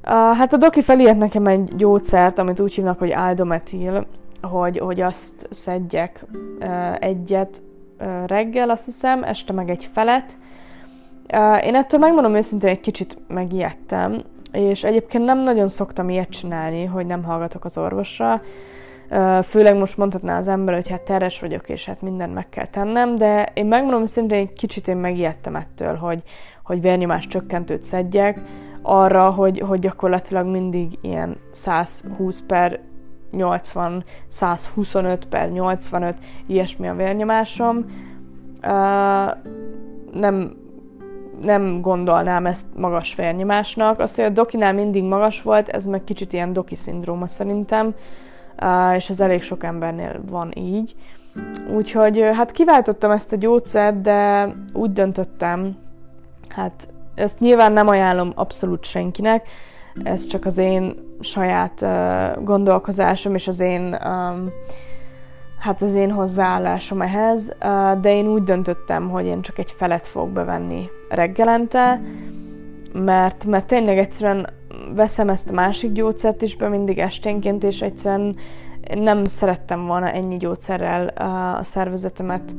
Uh, 0.05 0.13
hát 0.13 0.53
a 0.53 0.57
doki 0.57 0.83
felírt 0.83 1.19
nekem 1.19 1.47
egy 1.47 1.77
gyógyszert, 1.77 2.39
amit 2.39 2.61
úgy 2.61 2.75
hívnak, 2.75 2.99
hogy 2.99 3.13
aldometil, 3.13 4.07
hogy, 4.43 4.79
hogy 4.79 5.01
azt 5.01 5.49
szedjek 5.51 6.25
egyet 6.99 7.63
reggel, 8.27 8.71
azt 8.71 8.85
hiszem, 8.85 9.23
este 9.23 9.53
meg 9.53 9.71
egy 9.71 9.89
felet. 9.93 10.37
Én 11.65 11.75
ettől 11.75 12.01
megmondom 12.01 12.35
őszintén, 12.35 12.71
egy 12.71 12.81
kicsit 12.81 13.19
megijedtem, 13.29 14.23
és 14.53 14.85
egyébként 14.85 15.25
nem 15.25 15.39
nagyon 15.39 15.69
szoktam 15.69 16.09
ilyet 16.09 16.29
csinálni, 16.29 16.85
hogy 16.85 17.07
nem 17.07 17.25
hallgatok 17.25 17.65
az 17.65 17.79
orvosra, 17.79 18.43
Főleg 19.43 19.77
most 19.77 19.97
mondhatná 19.97 20.39
az 20.39 20.49
ember, 20.49 20.75
hogy 20.75 20.89
hát 20.89 21.01
teres 21.01 21.41
vagyok, 21.41 21.69
és 21.69 21.85
hát 21.85 22.03
mindent 22.03 22.35
meg 22.35 22.49
kell 22.49 22.67
tennem, 22.67 23.17
de 23.17 23.51
én 23.55 23.67
megmondom, 23.67 24.07
szerintem 24.07 24.39
egy 24.39 24.53
kicsit 24.53 24.89
én 24.89 24.97
megijedtem 24.97 25.57
ettől, 25.57 25.95
hogy, 25.95 26.23
hogy 26.65 26.81
vérnyomás 26.81 27.27
csökkentőt 27.27 27.83
szedjek, 27.83 28.41
arra, 28.83 29.31
hogy, 29.31 29.61
hogy 29.61 29.79
gyakorlatilag 29.79 30.47
mindig 30.47 30.99
ilyen 31.01 31.37
120 31.53 32.43
per 32.47 32.81
80, 33.31 34.05
125 34.29 35.27
per 35.27 35.51
85, 35.51 36.15
ilyesmi 36.47 36.89
a 36.89 36.95
vérnyomásom. 36.95 37.77
Uh, 38.63 39.31
nem, 40.13 40.57
nem 41.41 41.81
gondolnám 41.81 42.47
ezt 42.47 42.67
magas 42.77 43.15
vérnyomásnak. 43.15 43.99
Az, 43.99 44.15
hogy 44.15 44.25
a 44.25 44.29
dokinál 44.29 44.73
mindig 44.73 45.03
magas 45.03 45.43
volt, 45.43 45.69
ez 45.69 45.87
meg 45.87 46.05
kicsit 46.05 46.33
ilyen 46.33 46.53
doki 46.53 46.75
szindróma 46.75 47.27
szerintem 47.27 47.95
és 48.97 49.11
ez 49.11 49.21
elég 49.21 49.43
sok 49.43 49.65
embernél 49.65 50.21
van 50.29 50.53
így. 50.55 50.95
Úgyhogy 51.75 52.21
hát 52.33 52.53
kiváltottam 52.53 53.11
ezt 53.11 53.33
a 53.33 53.37
gyógyszert, 53.37 54.01
de 54.01 54.49
úgy 54.73 54.93
döntöttem, 54.93 55.77
hát 56.49 56.89
ezt 57.15 57.39
nyilván 57.39 57.73
nem 57.73 57.89
ajánlom 57.89 58.33
abszolút 58.35 58.85
senkinek, 58.85 59.49
ez 60.03 60.27
csak 60.27 60.45
az 60.45 60.59
én 60.59 60.95
saját 61.21 61.81
uh, 61.81 62.45
gondolkozásom 62.45 63.35
és 63.35 63.49
az 63.49 63.61
én 63.61 63.83
um, 64.05 64.49
hát 65.59 65.83
az 65.83 65.95
én 65.95 66.11
hozzáállásom 66.11 67.03
ehhez, 67.03 67.55
uh, 67.63 68.01
de 68.01 68.15
én 68.15 68.27
úgy 68.27 68.43
döntöttem, 68.43 69.11
hogy 69.11 69.25
én 69.25 69.43
csak 69.43 69.59
egy 69.59 69.71
felet 69.71 70.07
fogok 70.07 70.31
bevenni 70.31 70.89
reggelente, 71.09 72.01
mert, 72.93 73.45
mert 73.45 73.67
tényleg 73.67 73.99
egyszerűen 73.99 74.47
veszem 74.95 75.29
ezt 75.29 75.51
a 75.51 75.53
másik 75.53 75.93
gyógyszert 75.93 76.43
is 76.43 76.57
be 76.57 76.69
mindig 76.69 76.99
esténként, 76.99 77.65
és 77.65 77.83
egyszerűen 77.83 78.37
nem 78.95 79.25
szerettem 79.25 79.87
volna 79.87 80.11
ennyi 80.11 80.37
gyógyszerrel 80.37 81.07
a 81.59 81.63
szervezetemet 81.63 82.55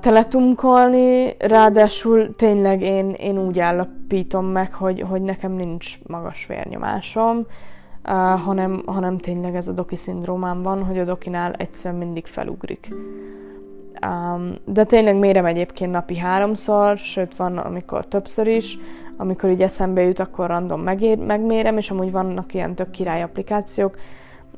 teletunkolni, 0.00 1.34
ráadásul 1.38 2.36
tényleg 2.36 2.82
én, 2.82 3.10
én 3.10 3.38
úgy 3.38 3.58
állapítom 3.58 4.46
meg, 4.46 4.74
hogy, 4.74 5.00
hogy 5.00 5.22
nekem 5.22 5.52
nincs 5.52 5.98
magas 6.06 6.46
vérnyomásom, 6.46 7.46
hanem, 8.44 8.82
hanem 8.86 9.18
tényleg 9.18 9.54
ez 9.54 9.68
a 9.68 9.72
doki 9.72 9.96
szindrómám 9.96 10.62
van, 10.62 10.84
hogy 10.84 10.98
a 10.98 11.04
dokinál 11.04 11.52
egyszerűen 11.52 12.00
mindig 12.00 12.26
felugrik. 12.26 12.88
De 14.64 14.84
tényleg 14.84 15.16
mérem 15.16 15.44
egyébként 15.44 15.92
napi 15.92 16.16
háromszor, 16.16 16.96
sőt 16.98 17.36
van, 17.36 17.58
amikor 17.58 18.06
többször 18.06 18.46
is, 18.46 18.78
amikor 19.20 19.50
így 19.50 19.62
eszembe 19.62 20.02
jut, 20.02 20.18
akkor 20.18 20.46
random 20.46 20.80
megér, 20.80 21.18
megmérem, 21.18 21.76
és 21.76 21.90
amúgy 21.90 22.10
vannak 22.10 22.54
ilyen 22.54 22.74
tök 22.74 22.90
király 22.90 23.22
applikációk, 23.22 23.96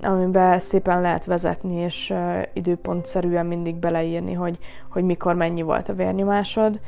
amiben 0.02 0.58
szépen 0.58 1.00
lehet 1.00 1.24
vezetni, 1.24 1.74
és 1.74 2.10
uh, 2.10 2.42
időpontszerűen 2.52 3.46
mindig 3.46 3.74
beleírni, 3.74 4.32
hogy, 4.32 4.58
hogy 4.88 5.04
mikor 5.04 5.34
mennyi 5.34 5.62
volt 5.62 5.88
a 5.88 5.92
vérnyomásod. 5.94 6.80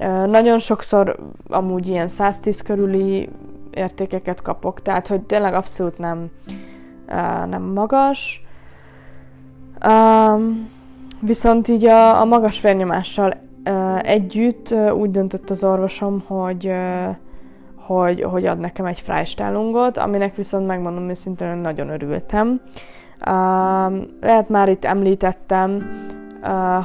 Uh, 0.00 0.26
nagyon 0.26 0.58
sokszor 0.58 1.16
amúgy 1.48 1.86
ilyen 1.86 2.08
110 2.08 2.62
körüli 2.62 3.28
értékeket 3.70 4.42
kapok, 4.42 4.82
tehát 4.82 5.06
hogy 5.06 5.20
tényleg 5.20 5.54
abszolút 5.54 5.98
nem, 5.98 6.30
uh, 7.08 7.46
nem 7.48 7.62
magas. 7.62 8.44
Um, 9.86 10.68
viszont 11.20 11.68
így 11.68 11.84
a, 11.84 12.20
a 12.20 12.24
magas 12.24 12.60
vérnyomással 12.60 13.45
együtt 14.00 14.74
úgy 14.92 15.10
döntött 15.10 15.50
az 15.50 15.64
orvosom, 15.64 16.24
hogy, 16.26 16.72
hogy, 17.76 18.22
hogy 18.22 18.46
ad 18.46 18.58
nekem 18.58 18.86
egy 18.86 19.00
freistylungot, 19.00 19.98
aminek 19.98 20.34
viszont 20.34 20.66
megmondom 20.66 21.08
őszintén, 21.08 21.56
nagyon 21.56 21.88
örültem. 21.88 22.60
Lehet 24.20 24.48
már 24.48 24.68
itt 24.68 24.84
említettem, 24.84 25.78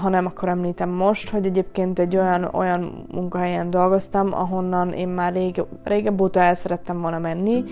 ha 0.01 0.09
nem, 0.09 0.25
akkor 0.25 0.49
említem 0.49 0.89
most, 0.89 1.29
hogy 1.29 1.45
egyébként 1.45 1.99
egy 1.99 2.17
olyan, 2.17 2.49
olyan 2.53 3.05
munkahelyen 3.11 3.69
dolgoztam, 3.69 4.33
ahonnan 4.33 4.93
én 4.93 5.07
már 5.07 5.33
rég, 5.33 5.63
régebb 5.83 6.21
óta 6.21 6.39
el 6.39 6.53
szerettem 6.53 7.01
volna 7.01 7.19
menni, 7.19 7.63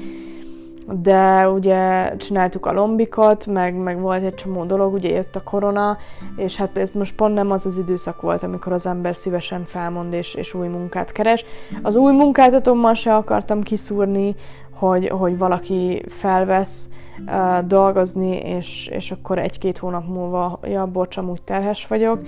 de 0.92 1.50
ugye 1.50 2.16
csináltuk 2.18 2.66
a 2.66 2.74
lombikot, 2.74 3.46
meg, 3.46 3.76
meg 3.76 4.00
volt 4.00 4.24
egy 4.24 4.34
csomó 4.34 4.64
dolog, 4.64 4.94
ugye 4.94 5.10
jött 5.10 5.36
a 5.36 5.44
korona, 5.44 5.98
és 6.36 6.56
hát 6.56 6.78
ez 6.78 6.90
most 6.90 7.16
pont 7.16 7.34
nem 7.34 7.52
az 7.52 7.66
az 7.66 7.78
időszak 7.78 8.22
volt, 8.22 8.44
amikor 8.44 8.72
az 8.72 8.86
ember 8.86 9.16
szívesen 9.16 9.66
felmond 9.66 10.14
és, 10.14 10.34
és 10.34 10.54
új 10.54 10.68
munkát 10.68 11.12
keres. 11.12 11.46
Az 11.82 11.96
új 11.96 12.12
munkáltatómmal 12.12 12.94
se 12.94 13.16
akartam 13.16 13.64
kiszúrni, 13.64 14.36
hogy, 14.74 15.08
hogy 15.08 15.38
valaki 15.38 16.04
felvesz 16.08 16.90
uh, 17.26 17.60
dolgozni, 17.68 18.38
és, 18.38 18.88
és 18.88 19.12
akkor 19.12 19.38
egy-két 19.38 19.78
hónap 19.78 20.08
múlva, 20.08 20.60
ja, 20.64 20.86
bocs, 20.86 21.18
amúgy 21.18 21.42
terhes 21.44 21.88
vagyok. 21.88 22.20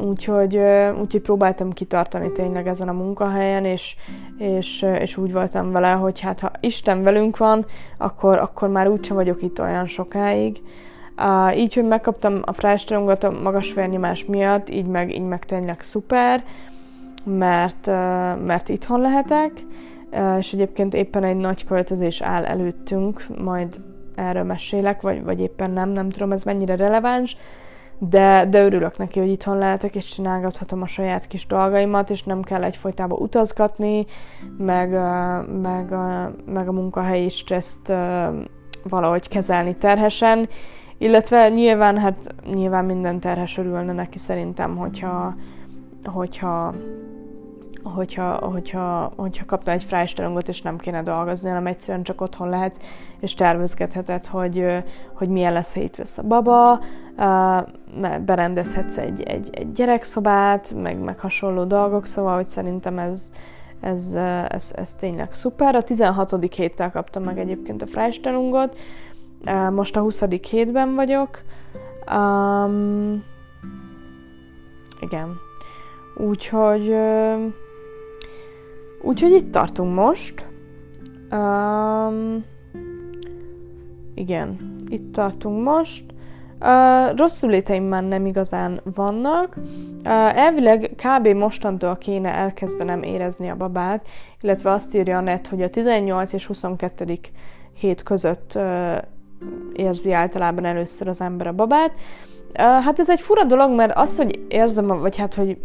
Úgyhogy, 0.00 0.60
úgyhogy 1.00 1.20
próbáltam 1.20 1.72
kitartani 1.72 2.32
tényleg 2.32 2.66
ezen 2.66 2.88
a 2.88 2.92
munkahelyen, 2.92 3.64
és, 3.64 3.96
és, 4.38 4.82
és 5.00 5.16
úgy 5.16 5.32
voltam 5.32 5.72
vele, 5.72 5.90
hogy 5.90 6.20
hát 6.20 6.40
ha 6.40 6.50
Isten 6.60 7.02
velünk 7.02 7.36
van, 7.36 7.66
akkor, 7.96 8.38
akkor 8.38 8.68
már 8.68 8.88
úgysem 8.88 9.16
vagyok 9.16 9.42
itt 9.42 9.60
olyan 9.60 9.86
sokáig. 9.86 10.62
Uh, 11.16 11.58
így, 11.58 11.74
hogy 11.74 11.84
megkaptam 11.84 12.40
a 12.44 12.52
frástrongot 12.52 13.24
a 13.24 13.30
magas 13.30 13.72
vérnyomás 13.74 14.24
miatt, 14.24 14.70
így 14.70 14.86
meg, 14.86 15.14
így 15.14 15.26
meg 15.26 15.44
tényleg 15.44 15.80
szuper, 15.80 16.44
mert, 17.24 17.86
mert 18.44 18.68
itthon 18.68 19.00
lehetek, 19.00 19.52
és 20.38 20.52
egyébként 20.52 20.94
éppen 20.94 21.24
egy 21.24 21.36
nagy 21.36 21.64
költözés 21.64 22.20
áll 22.20 22.44
előttünk, 22.44 23.26
majd 23.38 23.80
erről 24.14 24.42
mesélek, 24.42 25.00
vagy, 25.00 25.24
vagy 25.24 25.40
éppen 25.40 25.70
nem, 25.70 25.88
nem 25.88 26.10
tudom 26.10 26.32
ez 26.32 26.42
mennyire 26.42 26.76
releváns, 26.76 27.36
de, 27.98 28.46
de 28.50 28.64
örülök 28.64 28.98
neki, 28.98 29.18
hogy 29.18 29.28
itthon 29.28 29.58
lehetek, 29.58 29.94
és 29.94 30.06
csinálgathatom 30.06 30.82
a 30.82 30.86
saját 30.86 31.26
kis 31.26 31.46
dolgaimat, 31.46 32.10
és 32.10 32.22
nem 32.22 32.42
kell 32.42 32.62
egyfolytában 32.62 33.18
utazgatni, 33.18 34.06
meg, 34.58 34.90
meg, 35.62 35.94
meg 36.46 36.68
a 36.68 36.72
munkahely 36.72 37.24
is 37.24 37.42
ezt 37.42 37.92
valahogy 38.82 39.28
kezelni 39.28 39.76
terhesen, 39.76 40.48
illetve 40.98 41.48
nyilván, 41.48 41.98
hát 41.98 42.34
nyilván 42.52 42.84
minden 42.84 43.20
terhes 43.20 43.58
örülne 43.58 43.92
neki 43.92 44.18
szerintem, 44.18 44.76
hogyha, 44.76 45.34
hogyha 46.04 46.72
hogyha, 47.94 48.32
hogyha, 48.32 49.12
hogyha 49.16 49.44
kapna 49.44 49.72
egy 49.72 49.82
frájstalangot, 49.82 50.48
és 50.48 50.62
nem 50.62 50.78
kéne 50.78 51.02
dolgozni, 51.02 51.48
hanem 51.48 51.66
egyszerűen 51.66 52.04
csak 52.04 52.20
otthon 52.20 52.48
lehetsz, 52.48 52.78
és 53.20 53.34
tervezgetheted, 53.34 54.26
hogy, 54.26 54.66
hogy 55.12 55.28
milyen 55.28 55.52
lesz, 55.52 55.74
ha 55.74 55.80
itt 55.80 55.96
lesz 55.96 56.18
a 56.18 56.22
baba, 56.22 56.80
berendezhetsz 58.24 58.96
egy, 58.98 59.22
egy, 59.22 59.48
egy 59.52 59.72
gyerekszobát, 59.72 60.74
meg, 60.82 61.02
meg 61.02 61.18
hasonló 61.18 61.64
dolgok, 61.64 62.06
szóval, 62.06 62.34
hogy 62.34 62.50
szerintem 62.50 62.98
ez, 62.98 63.30
ez, 63.80 64.14
ez, 64.48 64.72
ez 64.76 64.94
tényleg 64.94 65.32
szuper. 65.32 65.74
A 65.74 65.82
16. 65.82 66.54
héttel 66.54 66.90
kaptam 66.90 67.22
meg 67.22 67.38
egyébként 67.38 67.82
a 67.82 67.86
frájstalungot, 67.86 68.76
most 69.70 69.96
a 69.96 70.00
20. 70.00 70.22
hétben 70.50 70.94
vagyok. 70.94 71.42
Um, 72.16 73.24
igen. 75.00 75.36
Úgyhogy 76.16 76.94
Úgyhogy 79.02 79.32
itt 79.32 79.52
tartunk 79.52 79.94
most. 79.94 80.46
Um, 81.30 82.44
igen, 84.14 84.56
itt 84.88 85.12
tartunk 85.12 85.64
most. 85.64 86.04
Uh, 86.60 87.16
rosszul 87.16 87.50
léteim 87.50 87.84
már 87.84 88.02
nem 88.02 88.26
igazán 88.26 88.80
vannak. 88.94 89.54
Uh, 89.56 90.38
elvileg 90.38 90.90
kb. 90.96 91.26
mostantól 91.26 91.96
kéne 91.96 92.32
elkezdenem 92.32 93.02
érezni 93.02 93.48
a 93.48 93.56
babát, 93.56 94.08
illetve 94.40 94.70
azt 94.70 94.94
írja 94.94 95.16
a 95.16 95.20
net, 95.20 95.46
hogy 95.46 95.62
a 95.62 95.70
18 95.70 96.32
és 96.32 96.46
22. 96.46 97.18
hét 97.72 98.02
között 98.02 98.52
uh, 98.54 98.96
érzi 99.72 100.12
általában 100.12 100.64
először 100.64 101.08
az 101.08 101.20
ember 101.20 101.46
a 101.46 101.52
babát. 101.52 101.92
Uh, 102.48 102.82
hát 102.84 102.98
ez 102.98 103.10
egy 103.10 103.20
fura 103.20 103.44
dolog, 103.44 103.74
mert 103.74 103.96
az, 103.96 104.16
hogy 104.16 104.44
érzem, 104.48 104.90
a, 104.90 104.98
vagy 104.98 105.16
hát, 105.16 105.34
hogy 105.34 105.58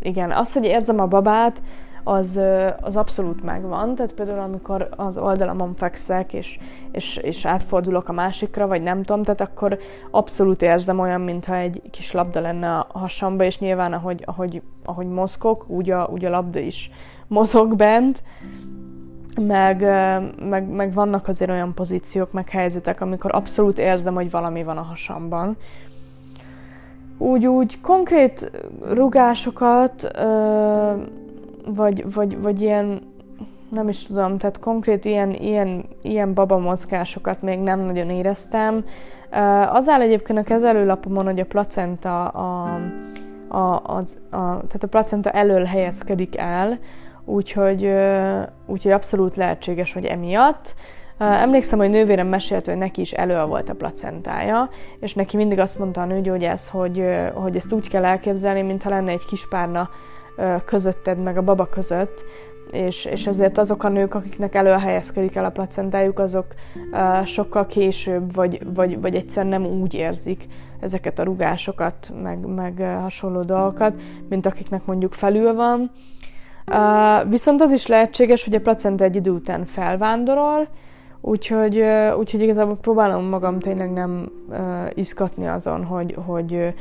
igen, 0.00 0.30
az, 0.30 0.52
hogy 0.52 0.64
érzem 0.64 1.00
a 1.00 1.06
babát, 1.06 1.62
az, 2.08 2.40
az 2.80 2.96
abszolút 2.96 3.42
megvan. 3.42 3.94
Tehát 3.94 4.14
például 4.14 4.38
amikor 4.38 4.88
az 4.96 5.18
oldalamon 5.18 5.74
fekszek, 5.74 6.32
és, 6.32 6.58
és, 6.92 7.16
és 7.16 7.46
átfordulok 7.46 8.08
a 8.08 8.12
másikra, 8.12 8.66
vagy 8.66 8.82
nem 8.82 9.02
tudom, 9.02 9.22
tehát 9.22 9.40
akkor 9.40 9.78
abszolút 10.10 10.62
érzem 10.62 10.98
olyan, 10.98 11.20
mintha 11.20 11.56
egy 11.56 11.82
kis 11.90 12.12
labda 12.12 12.40
lenne 12.40 12.78
a 12.78 12.98
hasamba, 12.98 13.44
és 13.44 13.58
nyilván 13.58 13.92
ahogy, 13.92 14.22
ahogy, 14.24 14.62
ahogy 14.84 15.06
mozgok, 15.06 15.64
úgy 15.68 15.90
a, 15.90 16.08
úgy 16.12 16.24
a 16.24 16.30
labda 16.30 16.58
is 16.58 16.90
mozog 17.26 17.76
bent, 17.76 18.22
meg, 19.40 19.80
meg, 20.48 20.68
meg 20.68 20.92
vannak 20.92 21.28
azért 21.28 21.50
olyan 21.50 21.74
pozíciók, 21.74 22.32
meg 22.32 22.48
helyzetek, 22.48 23.00
amikor 23.00 23.34
abszolút 23.34 23.78
érzem, 23.78 24.14
hogy 24.14 24.30
valami 24.30 24.62
van 24.62 24.76
a 24.76 24.82
hasamban. 24.82 25.56
Úgy, 27.18 27.46
úgy 27.46 27.80
konkrét 27.80 28.50
rugásokat, 28.88 30.10
vagy, 31.74 32.12
vagy, 32.12 32.40
vagy 32.40 32.60
ilyen, 32.60 33.00
nem 33.70 33.88
is 33.88 34.02
tudom, 34.02 34.38
tehát 34.38 34.58
konkrét 34.58 35.04
ilyen, 35.04 35.32
ilyen, 35.32 35.84
ilyen 36.02 36.34
babamozgásokat 36.34 37.42
még 37.42 37.58
nem 37.58 37.80
nagyon 37.80 38.10
éreztem. 38.10 38.84
Az 39.72 39.88
áll 39.88 40.00
egyébként 40.00 40.38
a 40.38 40.42
kezelőlapomon, 40.42 41.24
hogy 41.24 41.40
a 41.40 41.46
placenta 41.46 42.28
a, 42.28 42.78
a, 43.48 43.82
az, 43.82 44.18
a, 44.30 44.36
tehát 44.38 44.82
a 44.82 44.88
placenta 44.88 45.30
elől 45.30 45.64
helyezkedik 45.64 46.38
el, 46.38 46.78
úgyhogy, 47.24 47.92
úgyhogy 48.66 48.92
abszolút 48.92 49.36
lehetséges, 49.36 49.92
hogy 49.92 50.04
emiatt. 50.04 50.74
Emlékszem, 51.18 51.78
hogy 51.78 51.90
nővérem 51.90 52.26
mesélt, 52.26 52.66
hogy 52.66 52.76
neki 52.76 53.00
is 53.00 53.12
elő 53.12 53.44
volt 53.44 53.68
a 53.68 53.74
placentája, 53.74 54.68
és 55.00 55.14
neki 55.14 55.36
mindig 55.36 55.58
azt 55.58 55.78
mondta 55.78 56.00
a 56.00 56.04
nőgyógyász, 56.04 56.68
hogy, 56.68 57.04
hogy 57.34 57.56
ezt 57.56 57.72
úgy 57.72 57.88
kell 57.88 58.04
elképzelni, 58.04 58.62
mintha 58.62 58.90
lenne 58.90 59.10
egy 59.10 59.24
kispárna 59.24 59.88
közötted, 60.64 61.22
meg 61.22 61.36
a 61.36 61.42
baba 61.42 61.66
között, 61.66 62.24
és, 62.70 63.04
és 63.04 63.26
ezért 63.26 63.58
azok 63.58 63.84
a 63.84 63.88
nők, 63.88 64.14
akiknek 64.14 64.54
előhelyezkedik 64.54 65.36
el 65.36 65.44
a 65.44 65.50
placentájuk, 65.50 66.18
azok 66.18 66.46
uh, 66.92 67.24
sokkal 67.24 67.66
később, 67.66 68.34
vagy, 68.34 68.58
vagy, 68.74 69.00
vagy 69.00 69.14
egyszerűen 69.14 69.60
nem 69.60 69.70
úgy 69.70 69.94
érzik 69.94 70.46
ezeket 70.80 71.18
a 71.18 71.22
rugásokat, 71.22 72.12
meg, 72.22 72.38
meg 72.46 72.74
uh, 72.78 73.00
hasonló 73.00 73.42
dolgokat, 73.42 74.00
mint 74.28 74.46
akiknek 74.46 74.84
mondjuk 74.84 75.12
felül 75.12 75.54
van. 75.54 75.90
Uh, 76.72 77.30
viszont 77.30 77.60
az 77.60 77.70
is 77.70 77.86
lehetséges, 77.86 78.44
hogy 78.44 78.54
a 78.54 78.60
placenta 78.60 79.04
egy 79.04 79.16
idő 79.16 79.30
után 79.30 79.64
felvándorol, 79.64 80.66
úgyhogy, 81.20 81.82
úgyhogy 82.18 82.42
igazából 82.42 82.76
próbálom 82.76 83.24
magam 83.24 83.58
tényleg 83.58 83.92
nem 83.92 84.30
uh, 84.48 84.56
izgatni 84.94 85.46
azon, 85.46 85.84
hogy, 85.84 86.16
hogy, 86.26 86.74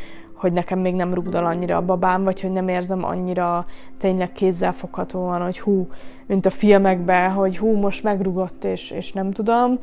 hogy 0.45 0.53
nekem 0.53 0.79
még 0.79 0.95
nem 0.95 1.13
rugdal 1.13 1.45
annyira 1.45 1.77
a 1.77 1.86
babám, 1.86 2.23
vagy 2.23 2.41
hogy 2.41 2.51
nem 2.51 2.67
érzem 2.67 3.03
annyira 3.03 3.65
tényleg 3.97 4.31
kézzelfoghatóan, 4.31 5.41
hogy 5.41 5.60
hú, 5.60 5.88
mint 6.25 6.45
a 6.45 6.49
filmekben, 6.49 7.31
hogy 7.31 7.58
hú, 7.58 7.75
most 7.75 8.03
megrugott, 8.03 8.63
és, 8.63 8.91
és 8.91 9.12
nem 9.12 9.31
tudom. 9.31 9.79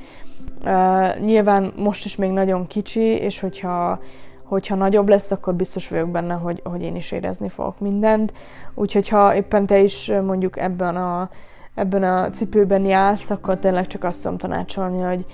Uh, 0.64 1.18
nyilván 1.18 1.72
most 1.76 2.04
is 2.04 2.16
még 2.16 2.30
nagyon 2.30 2.66
kicsi, 2.66 3.00
és 3.00 3.40
hogyha, 3.40 4.00
hogyha 4.44 4.74
nagyobb 4.74 5.08
lesz, 5.08 5.30
akkor 5.30 5.54
biztos 5.54 5.88
vagyok 5.88 6.10
benne, 6.10 6.34
hogy, 6.34 6.60
hogy 6.64 6.82
én 6.82 6.96
is 6.96 7.12
érezni 7.12 7.48
fogok 7.48 7.80
mindent. 7.80 8.32
Úgyhogy 8.74 9.08
ha 9.08 9.34
éppen 9.34 9.66
te 9.66 9.78
is 9.78 10.12
mondjuk 10.24 10.58
ebben 10.58 10.96
a, 10.96 11.30
ebben 11.74 12.02
a 12.02 12.30
cipőben 12.30 12.84
jársz, 12.84 13.30
akkor 13.30 13.58
tényleg 13.58 13.86
csak 13.86 14.04
azt 14.04 14.22
tudom 14.22 14.38
tanácsolni, 14.38 15.00
hogy, 15.00 15.26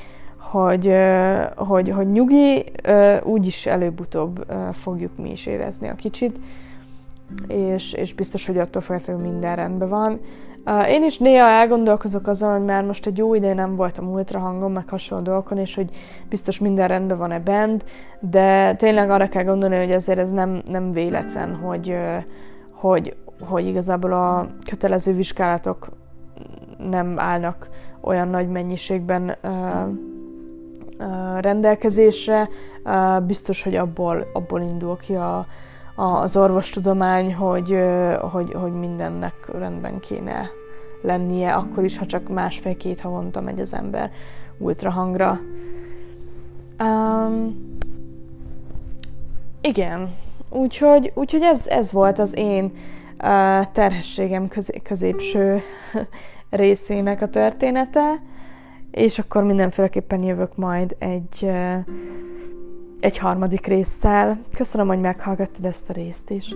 hogy, 0.50 0.94
hogy, 1.56 1.90
hogy 1.90 2.12
nyugi, 2.12 2.64
úgyis 3.22 3.66
előbb-utóbb 3.66 4.46
fogjuk 4.72 5.16
mi 5.16 5.30
is 5.30 5.46
érezni 5.46 5.88
a 5.88 5.94
kicsit, 5.94 6.40
és, 7.46 7.92
és 7.92 8.14
biztos, 8.14 8.46
hogy 8.46 8.58
attól 8.58 8.82
feltétlenül 8.82 9.30
minden 9.30 9.56
rendben 9.56 9.88
van. 9.88 10.20
Én 10.88 11.04
is 11.04 11.18
néha 11.18 11.48
elgondolkozok 11.48 12.26
azon, 12.26 12.56
hogy 12.56 12.64
már 12.64 12.84
most 12.84 13.06
egy 13.06 13.18
jó 13.18 13.34
ideje 13.34 13.54
nem 13.54 13.76
voltam 13.76 14.08
ultrahangon, 14.08 14.72
meg 14.72 14.88
hasonló 14.88 15.24
dolgokon, 15.24 15.58
és 15.58 15.74
hogy 15.74 15.90
biztos 16.28 16.58
minden 16.58 16.88
rendben 16.88 17.18
van-e 17.18 17.40
bent, 17.40 17.84
de 18.20 18.74
tényleg 18.74 19.10
arra 19.10 19.28
kell 19.28 19.44
gondolni, 19.44 19.76
hogy 19.76 19.92
azért 19.92 20.18
ez 20.18 20.30
nem, 20.30 20.62
nem 20.68 20.92
véletlen, 20.92 21.54
hogy, 21.54 21.96
hogy, 22.70 23.16
hogy 23.48 23.66
igazából 23.66 24.12
a 24.12 24.48
kötelező 24.66 25.12
vizsgálatok 25.12 25.88
nem 26.90 27.14
állnak 27.18 27.68
olyan 28.00 28.28
nagy 28.28 28.48
mennyiségben 28.48 29.36
rendelkezésre, 31.40 32.48
biztos, 33.26 33.62
hogy 33.62 33.74
abból, 33.74 34.26
abból 34.32 34.60
indul 34.60 34.96
ki 34.96 35.14
a, 35.14 35.46
a, 35.94 36.02
az 36.02 36.36
orvostudomány, 36.36 37.34
hogy, 37.34 37.78
hogy, 38.20 38.52
hogy 38.52 38.72
mindennek 38.72 39.34
rendben 39.58 40.00
kéne 40.00 40.50
lennie, 41.02 41.52
akkor 41.52 41.84
is, 41.84 41.98
ha 41.98 42.06
csak 42.06 42.28
másfél-két 42.28 43.00
havonta 43.00 43.40
megy 43.40 43.60
az 43.60 43.74
ember 43.74 44.10
ultrahangra. 44.58 45.40
Um, 46.80 47.76
igen, 49.60 50.14
úgyhogy, 50.50 51.12
úgyhogy 51.14 51.42
ez, 51.42 51.66
ez 51.66 51.92
volt 51.92 52.18
az 52.18 52.36
én 52.36 52.64
uh, 52.64 53.64
terhességem 53.72 54.48
közé, 54.48 54.80
középső 54.82 55.62
részének 56.50 57.22
a 57.22 57.28
története 57.28 58.20
és 58.98 59.18
akkor 59.18 59.44
mindenféleképpen 59.44 60.22
jövök 60.22 60.56
majd 60.56 60.96
egy, 60.98 61.50
egy 63.00 63.18
harmadik 63.18 63.66
résszel. 63.66 64.38
Köszönöm, 64.54 64.86
hogy 64.86 65.00
meghallgattad 65.00 65.64
ezt 65.64 65.90
a 65.90 65.92
részt 65.92 66.30
is. 66.30 66.54